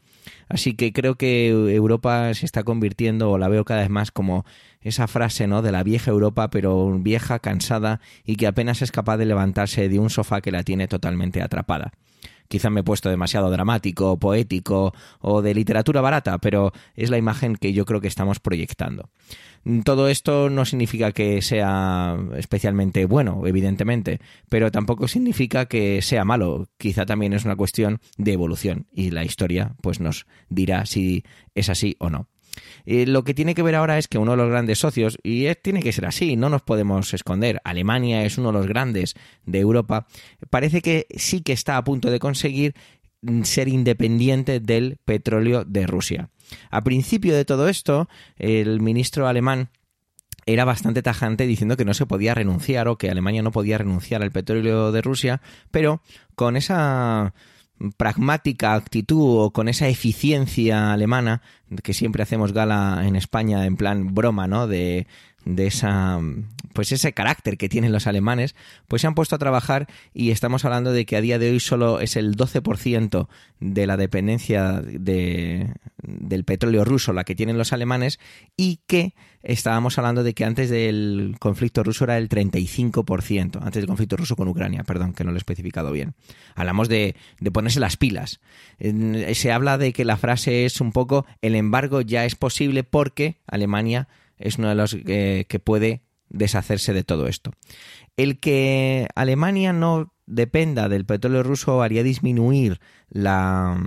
Así 0.49 0.75
que 0.75 0.93
creo 0.93 1.17
que 1.17 1.49
Europa 1.49 2.33
se 2.35 2.47
está 2.47 2.63
convirtiendo, 2.63 3.31
o 3.31 3.39
la 3.39 3.49
veo 3.49 3.65
cada 3.65 3.81
vez 3.81 3.91
más 3.91 4.11
como 4.11 4.45
esa 4.81 5.07
frase, 5.07 5.47
¿no? 5.47 5.63
De 5.63 5.73
la 5.73 5.83
vieja 5.83 6.11
Europa, 6.11 6.51
pero 6.51 6.99
vieja, 6.99 7.39
cansada 7.39 8.01
y 8.25 8.37
que 8.37 8.47
apenas 8.47 8.83
es 8.83 8.93
capaz 8.93 9.17
de 9.17 9.27
levantarse 9.27 9.89
de 9.89 9.99
un 9.99 10.11
sofá 10.11 10.41
que 10.41 10.53
la 10.53 10.63
tiene 10.63 10.89
totalmente 10.89 11.43
atrapada. 11.43 11.93
Quizá 12.51 12.69
me 12.69 12.81
he 12.81 12.83
puesto 12.83 13.09
demasiado 13.09 13.49
dramático, 13.49 14.19
poético 14.19 14.93
o 15.21 15.41
de 15.41 15.55
literatura 15.55 16.01
barata, 16.01 16.39
pero 16.39 16.73
es 16.97 17.09
la 17.09 17.17
imagen 17.17 17.55
que 17.55 17.73
yo 17.73 17.85
creo 17.85 18.01
que 18.01 18.09
estamos 18.09 18.41
proyectando. 18.41 19.09
Todo 19.85 20.09
esto 20.09 20.51
no 20.51 20.65
significa 20.65 21.13
que 21.13 21.43
sea 21.43 22.19
especialmente 22.37 23.05
bueno, 23.05 23.47
evidentemente, 23.47 24.19
pero 24.49 24.73
tampoco 24.73 25.07
significa 25.07 25.67
que 25.67 26.03
sea 26.03 26.25
malo. 26.25 26.67
Quizá 26.77 27.07
también 27.07 27.35
es 27.35 27.45
una 27.45 27.55
cuestión 27.55 28.01
de 28.19 28.33
evolución 28.33 28.89
y 28.93 29.13
la 29.13 29.25
historia 29.25 29.77
pues 29.81 30.01
nos 30.01 30.27
dirá 30.49 30.87
si 30.87 31.23
es 31.55 31.69
así 31.69 31.95
o 32.01 32.11
no. 32.11 32.27
Eh, 32.87 33.07
lo 33.07 33.25
que 33.25 33.35
tiene 33.35 33.55
que 33.55 33.63
ver 33.63 33.75
ahora 33.75 33.99
es 33.99 34.09
que 34.09 34.19
uno 34.19 34.33
de 34.33 34.37
los 34.37 34.51
grandes 34.51 34.79
socios, 34.79 35.19
y 35.23 35.53
tiene 35.57 35.83
que 35.83 35.93
ser 35.93 36.07
así, 36.07 36.37
no 36.37 36.49
nos 36.49 36.63
podemos 36.63 37.13
esconder, 37.15 37.61
Alemania 37.65 38.25
es 38.25 38.39
uno 38.39 38.53
de 38.53 38.59
los 38.59 38.67
grandes 38.67 39.15
de 39.47 39.59
Europa, 39.59 40.07
parece 40.51 40.81
que 40.83 41.07
sí 41.17 41.43
que 41.43 41.53
está 41.53 41.77
a 41.77 41.85
punto 41.85 42.11
de 42.11 42.19
conseguir 42.19 42.75
mm, 43.23 43.43
ser 43.43 43.69
independiente 43.69 44.61
del 44.61 44.99
petróleo 45.05 45.65
de 45.65 45.87
Rusia. 45.87 46.31
A 46.71 46.83
principio 46.83 47.35
de 47.35 47.45
todo 47.45 47.69
esto, 47.69 48.09
el 48.37 48.81
ministro 48.81 49.29
alemán 49.29 49.71
era 50.47 50.65
bastante 50.65 51.03
tajante 51.03 51.47
diciendo 51.47 51.77
que 51.77 51.85
no 51.85 51.95
se 51.95 52.07
podía 52.07 52.35
renunciar 52.35 52.89
o 52.89 52.97
que 52.97 53.11
Alemania 53.11 53.43
no 53.43 53.53
podía 53.53 53.79
renunciar 53.79 54.23
al 54.23 54.33
petróleo 54.33 54.91
de 54.93 55.03
Rusia, 55.03 55.41
pero 55.71 56.03
con 56.35 56.57
esa 56.57 57.35
pragmática 57.97 58.75
actitud 58.75 59.45
o 59.47 59.51
con 59.53 59.69
esa 59.69 59.89
eficiencia 59.89 60.93
alemana 60.93 61.43
que 61.83 61.95
siempre 61.95 62.23
hacemos 62.23 62.53
gala 62.53 63.03
en 63.07 63.17
España 63.17 63.65
en 63.65 63.77
plan 63.77 64.15
broma, 64.15 64.47
¿no? 64.47 64.67
De, 64.67 65.07
de 65.45 65.67
esa 65.67 66.21
pues 66.73 66.93
ese 66.93 67.13
carácter 67.13 67.59
que 67.59 67.69
tienen 67.69 67.93
los 67.93 68.07
alemanes, 68.07 68.55
pues 68.87 69.03
se 69.03 69.09
han 69.09 69.15
puesto 69.15 69.35
a 69.35 69.39
trabajar 69.39 69.89
y 70.15 70.31
estamos 70.31 70.65
hablando 70.65 70.93
de 70.93 71.05
que 71.05 71.17
a 71.17 71.21
día 71.21 71.39
de 71.39 71.51
hoy 71.51 71.61
solo 71.61 72.01
es 72.01 72.17
el 72.17 72.37
12% 72.37 73.29
de 73.59 73.87
la 73.87 73.97
dependencia 73.97 74.81
de, 74.81 75.75
del 76.03 76.45
petróleo 76.45 76.85
ruso 76.85 77.13
la 77.13 77.25
que 77.25 77.35
tienen 77.35 77.59
los 77.59 77.73
alemanes 77.73 78.21
y 78.57 78.81
que 78.87 79.15
estábamos 79.43 79.99
hablando 79.99 80.23
de 80.23 80.35
que 80.35 80.45
antes 80.45 80.71
del 80.71 81.37
conflicto 81.39 81.83
ruso 81.83 82.05
era 82.05 82.19
el 82.19 82.29
35%, 82.29 83.57
antes 83.61 83.75
del 83.75 83.87
conflicto 83.87 84.17
ruso 84.17 84.37
con 84.37 84.49
Ucrania, 84.49 84.85
perdón, 84.85 85.13
que 85.13 85.25
no 85.25 85.31
lo 85.31 85.37
he 85.37 85.39
especificado 85.39 85.93
bien. 85.93 86.15
Hablamos 86.55 86.89
de, 86.89 87.17
de 87.41 87.51
ponerse 87.51 87.81
las 87.81 87.97
pilas. 87.97 88.41
Se 88.79 89.53
habla 89.53 89.79
de 89.79 89.93
que 89.93 90.05
la 90.05 90.17
frase 90.17 90.65
es 90.65 90.81
un 90.81 90.93
poco 90.93 91.27
el 91.43 91.55
embargo 91.55 92.01
ya 92.01 92.25
es 92.25 92.37
posible 92.37 92.85
porque 92.85 93.37
Alemania 93.47 94.09
es 94.41 94.59
uno 94.59 94.69
de 94.69 94.75
los 94.75 94.95
que 94.95 95.61
puede 95.63 96.03
deshacerse 96.31 96.93
de 96.93 97.05
todo 97.05 97.27
esto. 97.27 97.53
El 98.17 98.41
que 98.41 99.09
Alemania 99.15 99.73
no 99.73 100.13
dependa 100.27 100.89
del 100.89 101.05
petróleo 101.05 101.43
ruso 101.43 101.83
haría 101.83 102.03
disminuir 102.03 102.81
la, 103.09 103.81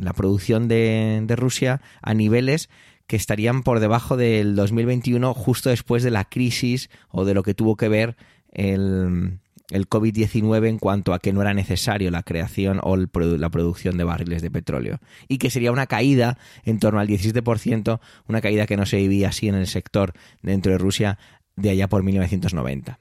la 0.00 0.12
producción 0.12 0.68
de, 0.68 1.22
de, 1.24 1.36
Rusia 1.36 1.80
a 2.02 2.14
niveles 2.14 2.68
que 3.06 3.16
estarían 3.16 3.62
por 3.62 3.80
debajo 3.80 4.16
del 4.16 4.56
2021 4.56 5.34
justo 5.34 5.70
después 5.70 6.02
de 6.02 6.10
la 6.10 6.24
crisis 6.24 6.90
o 7.10 7.24
de 7.24 7.34
lo 7.34 7.42
que 7.42 7.54
tuvo 7.54 7.76
que 7.76 7.88
ver 7.88 8.16
el, 8.50 9.38
el 9.70 9.88
COVID-19 9.88 10.68
en 10.68 10.78
cuanto 10.78 11.14
a 11.14 11.18
que 11.18 11.32
no 11.32 11.40
era 11.40 11.54
necesario 11.54 12.10
la 12.10 12.22
creación 12.22 12.80
o 12.82 12.96
la 12.96 13.50
producción 13.50 13.96
de 13.96 14.04
barriles 14.04 14.42
de 14.42 14.50
petróleo. 14.50 14.98
Y 15.28 15.38
que 15.38 15.50
sería 15.50 15.72
una 15.72 15.86
caída 15.86 16.38
en 16.64 16.78
torno 16.78 17.00
al 17.00 17.08
17%, 17.08 18.00
una 18.28 18.40
caída 18.40 18.66
que 18.66 18.76
no 18.76 18.86
se 18.86 18.98
vivía 18.98 19.28
así 19.28 19.48
en 19.48 19.54
el 19.54 19.66
sector 19.66 20.12
dentro 20.42 20.72
de 20.72 20.78
Rusia 20.78 21.18
de 21.56 21.70
allá 21.70 21.88
por 21.88 22.02
1990. 22.02 22.98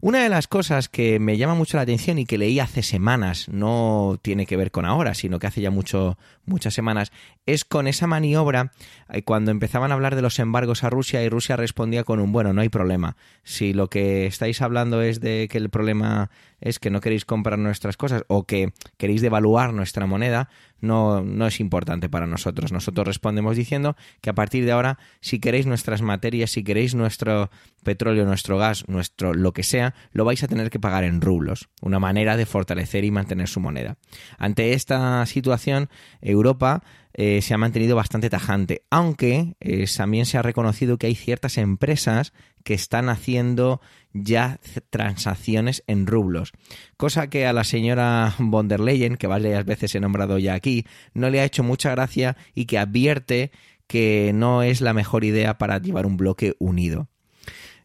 Una 0.00 0.22
de 0.22 0.28
las 0.28 0.46
cosas 0.46 0.88
que 0.88 1.18
me 1.18 1.36
llama 1.36 1.54
mucho 1.54 1.76
la 1.76 1.82
atención 1.82 2.18
y 2.18 2.26
que 2.26 2.38
leí 2.38 2.60
hace 2.60 2.82
semanas, 2.82 3.48
no 3.48 4.18
tiene 4.22 4.46
que 4.46 4.56
ver 4.56 4.70
con 4.70 4.84
ahora, 4.84 5.14
sino 5.14 5.38
que 5.38 5.46
hace 5.46 5.60
ya 5.60 5.70
mucho, 5.70 6.18
muchas 6.44 6.74
semanas, 6.74 7.12
es 7.46 7.64
con 7.64 7.86
esa 7.86 8.06
maniobra 8.06 8.72
eh, 9.08 9.22
cuando 9.22 9.50
empezaban 9.50 9.90
a 9.90 9.94
hablar 9.94 10.16
de 10.16 10.22
los 10.22 10.38
embargos 10.38 10.84
a 10.84 10.90
Rusia 10.90 11.22
y 11.22 11.28
Rusia 11.28 11.56
respondía 11.56 12.04
con 12.04 12.20
un 12.20 12.32
bueno, 12.32 12.52
no 12.52 12.60
hay 12.60 12.68
problema. 12.68 13.16
Si 13.42 13.72
lo 13.72 13.88
que 13.88 14.26
estáis 14.26 14.62
hablando 14.62 15.02
es 15.02 15.20
de 15.20 15.48
que 15.50 15.58
el 15.58 15.70
problema 15.70 16.30
es 16.60 16.78
que 16.78 16.90
no 16.90 17.00
queréis 17.00 17.24
comprar 17.24 17.58
nuestras 17.58 17.96
cosas 17.96 18.24
o 18.28 18.44
que 18.44 18.72
queréis 18.96 19.22
devaluar 19.22 19.72
nuestra 19.72 20.06
moneda, 20.06 20.48
no, 20.80 21.22
no 21.22 21.46
es 21.46 21.60
importante 21.60 22.08
para 22.08 22.26
nosotros. 22.26 22.72
Nosotros 22.72 23.06
respondemos 23.06 23.56
diciendo 23.56 23.96
que 24.20 24.30
a 24.30 24.34
partir 24.34 24.64
de 24.64 24.72
ahora, 24.72 24.98
si 25.20 25.38
queréis 25.38 25.66
nuestras 25.66 26.02
materias, 26.02 26.50
si 26.50 26.64
queréis 26.64 26.94
nuestro 26.94 27.50
petróleo, 27.82 28.24
nuestro 28.24 28.58
gas, 28.58 28.88
nuestro 28.88 29.34
lo 29.34 29.52
que 29.52 29.62
sea, 29.62 29.94
lo 30.12 30.24
vais 30.24 30.42
a 30.42 30.48
tener 30.48 30.70
que 30.70 30.80
pagar 30.80 31.04
en 31.04 31.20
rublos. 31.20 31.68
Una 31.80 31.98
manera 31.98 32.36
de 32.36 32.46
fortalecer 32.46 33.04
y 33.04 33.10
mantener 33.10 33.48
su 33.48 33.60
moneda. 33.60 33.96
Ante 34.38 34.72
esta 34.72 35.24
situación, 35.26 35.88
Europa 36.20 36.82
eh, 37.14 37.40
se 37.40 37.54
ha 37.54 37.58
mantenido 37.58 37.96
bastante 37.96 38.28
tajante, 38.28 38.82
aunque 38.90 39.56
eh, 39.60 39.86
también 39.96 40.26
se 40.26 40.36
ha 40.36 40.42
reconocido 40.42 40.98
que 40.98 41.06
hay 41.06 41.14
ciertas 41.14 41.56
empresas 41.56 42.34
que 42.66 42.74
están 42.74 43.08
haciendo 43.08 43.80
ya 44.12 44.58
transacciones 44.90 45.84
en 45.86 46.04
rublos, 46.04 46.50
cosa 46.96 47.30
que 47.30 47.46
a 47.46 47.52
la 47.52 47.62
señora 47.62 48.34
von 48.40 48.66
der 48.66 48.80
Leyen, 48.80 49.16
que 49.16 49.28
varias 49.28 49.64
veces 49.64 49.94
he 49.94 50.00
nombrado 50.00 50.36
ya 50.38 50.54
aquí, 50.54 50.84
no 51.14 51.30
le 51.30 51.38
ha 51.38 51.44
hecho 51.44 51.62
mucha 51.62 51.92
gracia 51.92 52.36
y 52.56 52.64
que 52.64 52.78
advierte 52.78 53.52
que 53.86 54.32
no 54.34 54.64
es 54.64 54.80
la 54.80 54.94
mejor 54.94 55.22
idea 55.22 55.58
para 55.58 55.78
llevar 55.78 56.06
un 56.06 56.16
bloque 56.16 56.56
unido. 56.58 57.06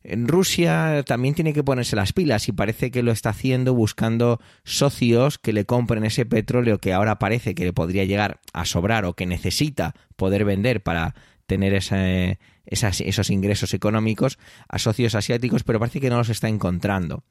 En 0.03 0.27
Rusia 0.27 1.03
también 1.05 1.35
tiene 1.35 1.53
que 1.53 1.63
ponerse 1.63 1.95
las 1.95 2.11
pilas 2.11 2.47
y 2.47 2.51
parece 2.51 2.89
que 2.89 3.03
lo 3.03 3.11
está 3.11 3.29
haciendo 3.29 3.75
buscando 3.75 4.39
socios 4.63 5.37
que 5.37 5.53
le 5.53 5.67
compren 5.67 6.05
ese 6.05 6.25
petróleo 6.25 6.79
que 6.79 6.91
ahora 6.91 7.19
parece 7.19 7.53
que 7.53 7.65
le 7.65 7.73
podría 7.73 8.05
llegar 8.05 8.39
a 8.51 8.65
sobrar 8.65 9.05
o 9.05 9.13
que 9.13 9.27
necesita 9.27 9.93
poder 10.15 10.43
vender 10.43 10.81
para 10.81 11.13
tener 11.45 11.75
esos 12.65 13.29
ingresos 13.29 13.73
económicos 13.73 14.37
a 14.67 14.79
socios 14.79 15.15
asiáticos, 15.15 15.63
pero 15.63 15.79
parece 15.79 15.99
que 15.99 16.09
no 16.09 16.17
los 16.17 16.29
está 16.29 16.47
encontrando. 16.47 17.23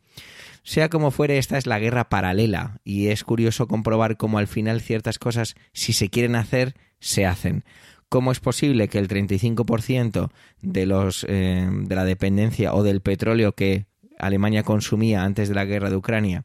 Sea 0.63 0.91
como 0.91 1.11
fuere, 1.11 1.39
esta 1.39 1.57
es 1.57 1.67
la 1.67 1.79
guerra 1.79 2.09
paralela 2.09 2.81
y 2.85 3.09
es 3.09 3.25
curioso 3.25 3.67
comprobar 3.67 4.17
cómo 4.17 4.39
al 4.39 4.47
final 4.47 4.81
ciertas 4.81 5.19
cosas, 5.19 5.55
si 5.73 5.93
se 5.93 6.11
quieren 6.11 6.37
hacer, 6.37 6.75
se 6.99 7.25
hacen. 7.27 7.65
¿Cómo 8.09 8.33
es 8.33 8.41
posible 8.41 8.89
que 8.89 8.99
el 8.99 9.09
35% 9.09 10.31
de, 10.61 10.87
los, 10.87 11.25
eh, 11.29 11.69
de 11.71 11.95
la 11.95 12.05
dependencia 12.05 12.75
o 12.75 12.83
del 12.83 13.01
petróleo 13.01 13.53
que 13.53 13.87
Alemania 14.19 14.65
consumía 14.65 15.23
antes 15.23 15.49
de 15.49 15.55
la 15.55 15.65
guerra 15.65 15.91
de 15.91 15.97
Ucrania, 15.97 16.45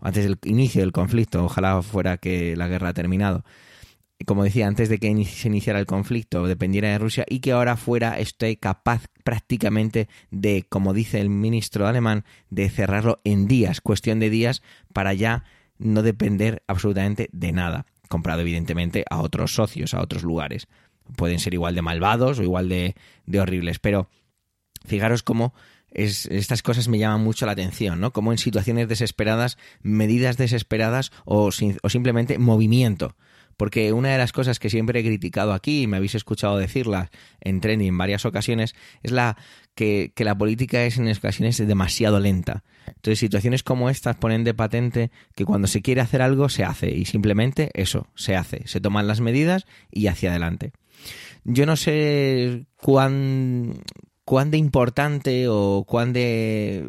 antes 0.00 0.24
del 0.24 0.38
inicio 0.44 0.82
del 0.82 0.92
conflicto, 0.92 1.44
ojalá 1.44 1.80
fuera 1.82 2.18
que 2.18 2.56
la 2.56 2.68
guerra 2.68 2.90
ha 2.90 2.94
terminado, 2.94 3.44
como 4.24 4.44
decía, 4.44 4.66
antes 4.66 4.88
de 4.88 4.98
que 4.98 5.24
se 5.24 5.48
iniciara 5.48 5.78
el 5.78 5.86
conflicto, 5.86 6.46
dependiera 6.46 6.88
de 6.88 6.98
Rusia 6.98 7.24
y 7.28 7.40
que 7.40 7.52
ahora 7.52 7.76
fuera 7.76 8.18
esté 8.18 8.56
capaz 8.56 9.06
prácticamente 9.24 10.08
de, 10.30 10.64
como 10.68 10.94
dice 10.94 11.20
el 11.20 11.28
ministro 11.28 11.86
alemán, 11.86 12.24
de 12.50 12.68
cerrarlo 12.70 13.20
en 13.24 13.46
días, 13.46 13.80
cuestión 13.80 14.18
de 14.18 14.30
días, 14.30 14.62
para 14.92 15.12
ya 15.12 15.44
no 15.78 16.02
depender 16.02 16.62
absolutamente 16.66 17.28
de 17.32 17.52
nada, 17.52 17.86
comprado 18.08 18.40
evidentemente 18.40 19.04
a 19.10 19.20
otros 19.20 19.54
socios, 19.54 19.92
a 19.92 20.00
otros 20.00 20.22
lugares 20.22 20.68
pueden 21.14 21.38
ser 21.38 21.54
igual 21.54 21.74
de 21.74 21.82
malvados 21.82 22.38
o 22.38 22.42
igual 22.42 22.68
de, 22.68 22.94
horribles, 23.38 23.78
pero 23.78 24.08
fijaros 24.84 25.22
cómo 25.22 25.54
es, 25.90 26.26
estas 26.26 26.62
cosas 26.62 26.88
me 26.88 26.98
llaman 26.98 27.22
mucho 27.22 27.46
la 27.46 27.52
atención, 27.52 28.00
¿no? 28.00 28.12
Como 28.12 28.32
en 28.32 28.38
situaciones 28.38 28.88
desesperadas, 28.88 29.56
medidas 29.82 30.36
desesperadas 30.36 31.12
o, 31.24 31.50
o 31.82 31.88
simplemente 31.88 32.38
movimiento. 32.38 33.16
Porque 33.56 33.92
una 33.92 34.10
de 34.10 34.18
las 34.18 34.32
cosas 34.32 34.58
que 34.58 34.70
siempre 34.70 35.00
he 35.00 35.04
criticado 35.04 35.52
aquí, 35.52 35.82
y 35.82 35.86
me 35.86 35.96
habéis 35.96 36.14
escuchado 36.14 36.58
decirla 36.58 37.10
en 37.40 37.60
trending 37.60 37.88
en 37.88 37.98
varias 37.98 38.24
ocasiones, 38.24 38.74
es 39.02 39.12
la 39.12 39.36
que, 39.74 40.12
que, 40.14 40.24
la 40.24 40.36
política 40.36 40.84
es 40.84 40.98
en 40.98 41.08
ocasiones 41.08 41.56
demasiado 41.66 42.20
lenta. 42.20 42.64
Entonces, 42.86 43.18
situaciones 43.18 43.62
como 43.62 43.90
estas 43.90 44.16
ponen 44.16 44.44
de 44.44 44.54
patente 44.54 45.10
que 45.34 45.44
cuando 45.44 45.68
se 45.68 45.82
quiere 45.82 46.00
hacer 46.00 46.22
algo, 46.22 46.48
se 46.48 46.64
hace. 46.64 46.90
Y 46.90 47.04
simplemente 47.06 47.70
eso, 47.74 48.08
se 48.14 48.36
hace. 48.36 48.62
Se 48.66 48.80
toman 48.80 49.06
las 49.06 49.20
medidas 49.20 49.66
y 49.90 50.08
hacia 50.08 50.30
adelante. 50.30 50.72
Yo 51.44 51.64
no 51.64 51.76
sé 51.76 52.66
cuán, 52.76 53.82
cuán 54.24 54.50
de 54.50 54.58
importante 54.58 55.46
o 55.48 55.84
cuán 55.86 56.12
de 56.12 56.84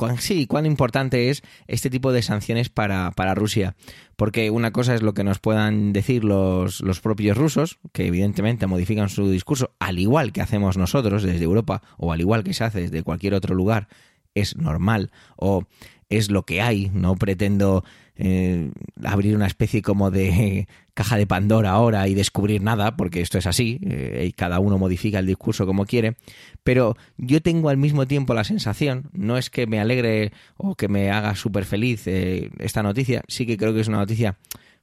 cuán, 0.00 0.16
sí, 0.16 0.46
cuán 0.46 0.64
importante 0.64 1.28
es 1.28 1.42
este 1.68 1.90
tipo 1.90 2.10
de 2.10 2.22
sanciones 2.22 2.70
para, 2.70 3.10
para, 3.10 3.34
Rusia. 3.34 3.76
Porque 4.16 4.50
una 4.50 4.72
cosa 4.72 4.94
es 4.94 5.02
lo 5.02 5.12
que 5.12 5.24
nos 5.24 5.40
puedan 5.40 5.92
decir 5.92 6.24
los, 6.24 6.80
los 6.80 7.00
propios 7.00 7.36
rusos, 7.36 7.78
que 7.92 8.06
evidentemente 8.06 8.66
modifican 8.66 9.10
su 9.10 9.30
discurso, 9.30 9.74
al 9.78 9.98
igual 9.98 10.32
que 10.32 10.40
hacemos 10.40 10.78
nosotros 10.78 11.22
desde 11.22 11.44
Europa, 11.44 11.82
o 11.98 12.12
al 12.12 12.20
igual 12.22 12.44
que 12.44 12.54
se 12.54 12.64
hace 12.64 12.80
desde 12.80 13.02
cualquier 13.02 13.34
otro 13.34 13.54
lugar, 13.54 13.88
es 14.34 14.56
normal, 14.56 15.10
o 15.36 15.64
es 16.08 16.30
lo 16.30 16.44
que 16.44 16.62
hay, 16.62 16.90
no 16.94 17.16
pretendo 17.16 17.84
eh, 18.22 18.70
abrir 19.02 19.34
una 19.34 19.46
especie 19.46 19.80
como 19.80 20.10
de 20.10 20.68
caja 20.94 21.16
de 21.16 21.26
Pandora 21.26 21.70
ahora 21.70 22.06
y 22.06 22.14
descubrir 22.14 22.60
nada, 22.60 22.94
porque 22.94 23.22
esto 23.22 23.38
es 23.38 23.46
así, 23.46 23.80
eh, 23.82 24.26
y 24.28 24.32
cada 24.32 24.60
uno 24.60 24.76
modifica 24.76 25.18
el 25.18 25.26
discurso 25.26 25.64
como 25.64 25.86
quiere, 25.86 26.16
pero 26.62 26.96
yo 27.16 27.40
tengo 27.40 27.70
al 27.70 27.78
mismo 27.78 28.06
tiempo 28.06 28.34
la 28.34 28.44
sensación, 28.44 29.08
no 29.14 29.38
es 29.38 29.48
que 29.48 29.66
me 29.66 29.80
alegre 29.80 30.32
o 30.58 30.74
que 30.74 30.88
me 30.88 31.10
haga 31.10 31.34
súper 31.34 31.64
feliz 31.64 32.06
eh, 32.06 32.50
esta 32.58 32.82
noticia, 32.82 33.22
sí 33.26 33.46
que 33.46 33.56
creo 33.56 33.72
que 33.72 33.80
es 33.80 33.88
una 33.88 33.98
noticia, 33.98 34.36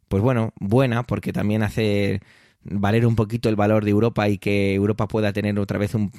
pues 0.08 0.24
bueno, 0.24 0.54
buena, 0.60 1.04
porque 1.04 1.32
también 1.32 1.62
hace 1.62 2.22
valer 2.64 3.06
un 3.06 3.16
poquito 3.16 3.50
el 3.50 3.56
valor 3.56 3.86
de 3.86 3.92
Europa 3.92 4.28
y 4.30 4.40
que 4.40 4.74
Europa 4.74 5.08
pueda 5.08 5.32
tener 5.32 5.60
otra 5.60 5.78
vez 5.78 5.94
un, 5.94 6.12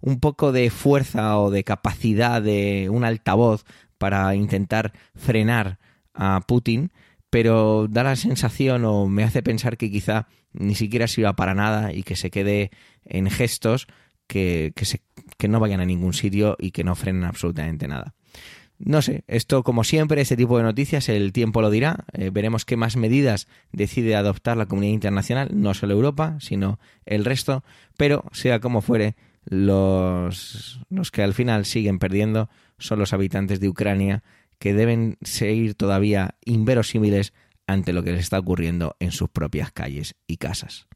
un 0.00 0.20
poco 0.20 0.52
de 0.52 0.70
fuerza 0.70 1.38
o 1.38 1.50
de 1.50 1.64
capacidad 1.64 2.40
de 2.40 2.88
un 2.90 3.04
altavoz 3.04 3.66
para 3.98 4.34
intentar 4.34 4.94
frenar 5.14 5.78
a 6.14 6.40
Putin, 6.46 6.92
pero 7.30 7.86
da 7.88 8.02
la 8.02 8.16
sensación 8.16 8.84
o 8.84 9.08
me 9.08 9.24
hace 9.24 9.42
pensar 9.42 9.76
que 9.76 9.90
quizá 9.90 10.28
ni 10.52 10.74
siquiera 10.74 11.08
sirva 11.08 11.34
para 11.34 11.54
nada 11.54 11.92
y 11.92 12.02
que 12.02 12.16
se 12.16 12.30
quede 12.30 12.70
en 13.04 13.30
gestos 13.30 13.86
que, 14.26 14.72
que, 14.76 14.84
se, 14.84 15.02
que 15.38 15.48
no 15.48 15.60
vayan 15.60 15.80
a 15.80 15.86
ningún 15.86 16.12
sitio 16.12 16.56
y 16.58 16.70
que 16.70 16.84
no 16.84 16.94
frenen 16.94 17.24
absolutamente 17.24 17.88
nada. 17.88 18.14
No 18.84 19.00
sé, 19.00 19.22
esto 19.28 19.62
como 19.62 19.84
siempre, 19.84 20.20
este 20.20 20.36
tipo 20.36 20.56
de 20.56 20.64
noticias, 20.64 21.08
el 21.08 21.32
tiempo 21.32 21.62
lo 21.62 21.70
dirá. 21.70 22.04
Eh, 22.12 22.30
veremos 22.32 22.64
qué 22.64 22.76
más 22.76 22.96
medidas 22.96 23.46
decide 23.70 24.16
adoptar 24.16 24.56
la 24.56 24.66
comunidad 24.66 24.94
internacional, 24.94 25.50
no 25.52 25.72
solo 25.72 25.94
Europa, 25.94 26.36
sino 26.40 26.80
el 27.06 27.24
resto. 27.24 27.62
Pero 27.96 28.24
sea 28.32 28.58
como 28.58 28.80
fuere, 28.80 29.14
los, 29.44 30.80
los 30.90 31.10
que 31.12 31.22
al 31.22 31.32
final 31.32 31.64
siguen 31.64 32.00
perdiendo 32.00 32.50
son 32.78 32.98
los 32.98 33.12
habitantes 33.12 33.60
de 33.60 33.68
Ucrania 33.68 34.24
que 34.62 34.74
deben 34.74 35.18
seguir 35.22 35.74
todavía 35.74 36.36
inverosímiles 36.44 37.32
ante 37.66 37.92
lo 37.92 38.04
que 38.04 38.12
les 38.12 38.20
está 38.20 38.38
ocurriendo 38.38 38.94
en 39.00 39.10
sus 39.10 39.28
propias 39.28 39.72
calles 39.72 40.14
y 40.28 40.36
casas. 40.36 40.86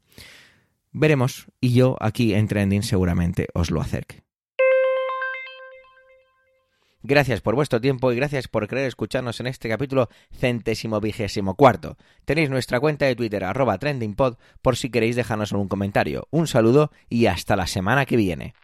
Veremos, 0.93 1.49
y 1.61 1.73
yo 1.73 1.97
aquí 1.99 2.33
en 2.35 2.47
Trending 2.47 2.85
seguramente 2.85 3.49
os 3.55 3.73
lo 3.73 3.81
acerque. 3.81 4.23
Gracias 7.03 7.41
por 7.41 7.57
vuestro 7.57 7.81
tiempo 7.81 8.13
y 8.13 8.17
gracias 8.17 8.47
por 8.47 8.69
querer 8.69 8.87
escucharnos 8.87 9.41
en 9.41 9.49
este 9.49 9.69
capítulo 9.69 10.11
centésimo 10.31 11.01
vigésimo 11.01 11.57
cuarto. 11.57 11.97
Tenéis 12.25 12.51
nuestra 12.51 12.79
cuenta 12.79 13.07
de 13.07 13.17
Twitter 13.17 13.43
arroba 13.43 13.79
trendingpod 13.79 14.37
por 14.63 14.77
si 14.77 14.91
queréis 14.91 15.17
dejarnos 15.17 15.51
algún 15.51 15.67
comentario. 15.67 16.29
Un 16.31 16.47
saludo 16.47 16.93
y 17.09 17.27
hasta 17.27 17.57
la 17.57 17.67
semana 17.67 18.07
que 18.07 18.17
viene. 18.17 18.55